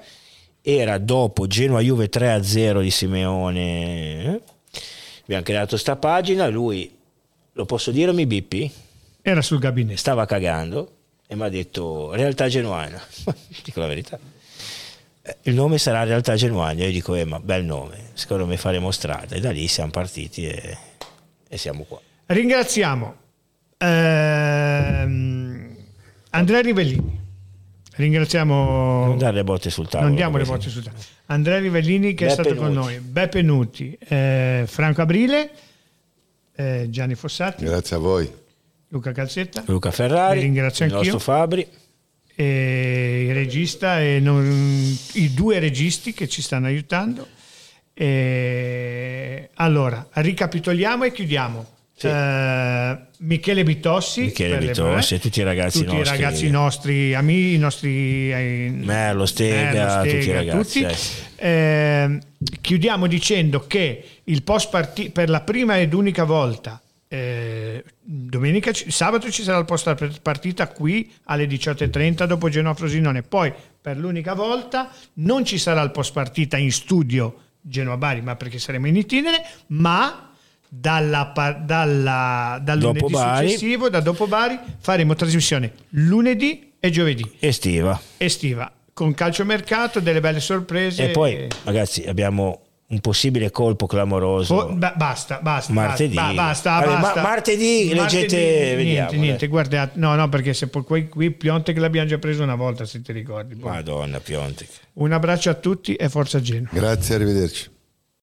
[0.69, 4.23] Era dopo Genoa Juve 3-0 di Simeone.
[4.25, 4.41] eh?
[5.21, 6.93] Abbiamo creato sta pagina, lui
[7.53, 8.69] lo posso dire o mi bippi?
[9.21, 9.97] Era sul gabinetto.
[9.97, 10.91] Stava cagando
[11.25, 13.01] e mi ha detto realtà genuana.
[13.63, 14.19] dico la verità.
[15.21, 16.83] Eh, Il nome sarà Realtà Genuana.
[16.83, 19.35] Io dico, eh, ma bel nome, secondo me faremo strada.
[19.35, 20.77] E da lì siamo partiti e,
[21.47, 22.01] e siamo qua.
[22.25, 23.15] Ringraziamo
[23.77, 25.75] ehm,
[26.31, 27.25] Andrea Rivellini.
[27.97, 30.07] Ringraziamo Non dare le botte sul tavolo.
[30.09, 31.01] non diamo le voci sul tavolo.
[31.27, 32.77] Andrea Rivellini che è Beppe stato con Nuti.
[32.77, 35.49] noi, Beppe Nuti, eh, Franco Abrile,
[36.55, 38.31] eh, Gianni Fossati, Grazie a voi.
[38.89, 41.11] Luca Calzetta, Luca Ferrari, ringrazio il anch'io.
[41.13, 41.67] nostro Fabri.
[42.39, 47.27] e il regista e non- i due registi che ci stanno aiutando.
[47.95, 51.65] E, allora, ricapitoliamo e chiudiamo.
[51.99, 52.05] Sì.
[52.07, 56.15] Eh, Michele Bitossi, Michele Bitossi e tutti i ragazzi tutti nostri.
[56.15, 60.95] i ragazzi nostri amici, i nostri eh, Merlo, Stega, tutti i ragazzi, tutti.
[61.37, 61.49] eh.
[61.49, 62.19] Eh,
[62.61, 69.31] chiudiamo dicendo che il post parti- per la prima ed unica volta eh, domenica, sabato
[69.31, 73.51] ci sarà il post partita qui alle 18.30 dopo Genoa Frosinone poi
[73.81, 78.59] per l'unica volta non ci sarà il post partita in studio Genoa Bari ma perché
[78.59, 80.31] saremo in itinere ma
[80.69, 81.31] dalla,
[81.63, 83.47] dalla, dal Dopo lunedì Bari.
[83.47, 87.99] successivo da dopo Bari faremo trasmissione lunedì e giovedì Estiva.
[88.17, 94.55] estiva con calciomercato delle belle sorprese E poi, ragazzi, abbiamo un possibile colpo clamoroso.
[94.55, 96.15] Oh, ba- basta, basta, Martedì.
[96.15, 97.21] basta, basta, Vabbè, basta.
[97.21, 99.47] ma- martedì, leggete, niente, vediamo, niente, dai.
[99.49, 103.01] guardate, no, no, perché se poi qui, qui Piontek l'abbiamo già preso una volta, se
[103.01, 103.55] ti ricordi.
[103.55, 103.67] Boh.
[103.67, 104.69] Madonna, Piontek.
[104.93, 106.69] Un abbraccio a tutti e forza Genoa.
[106.71, 107.69] Grazie, arrivederci.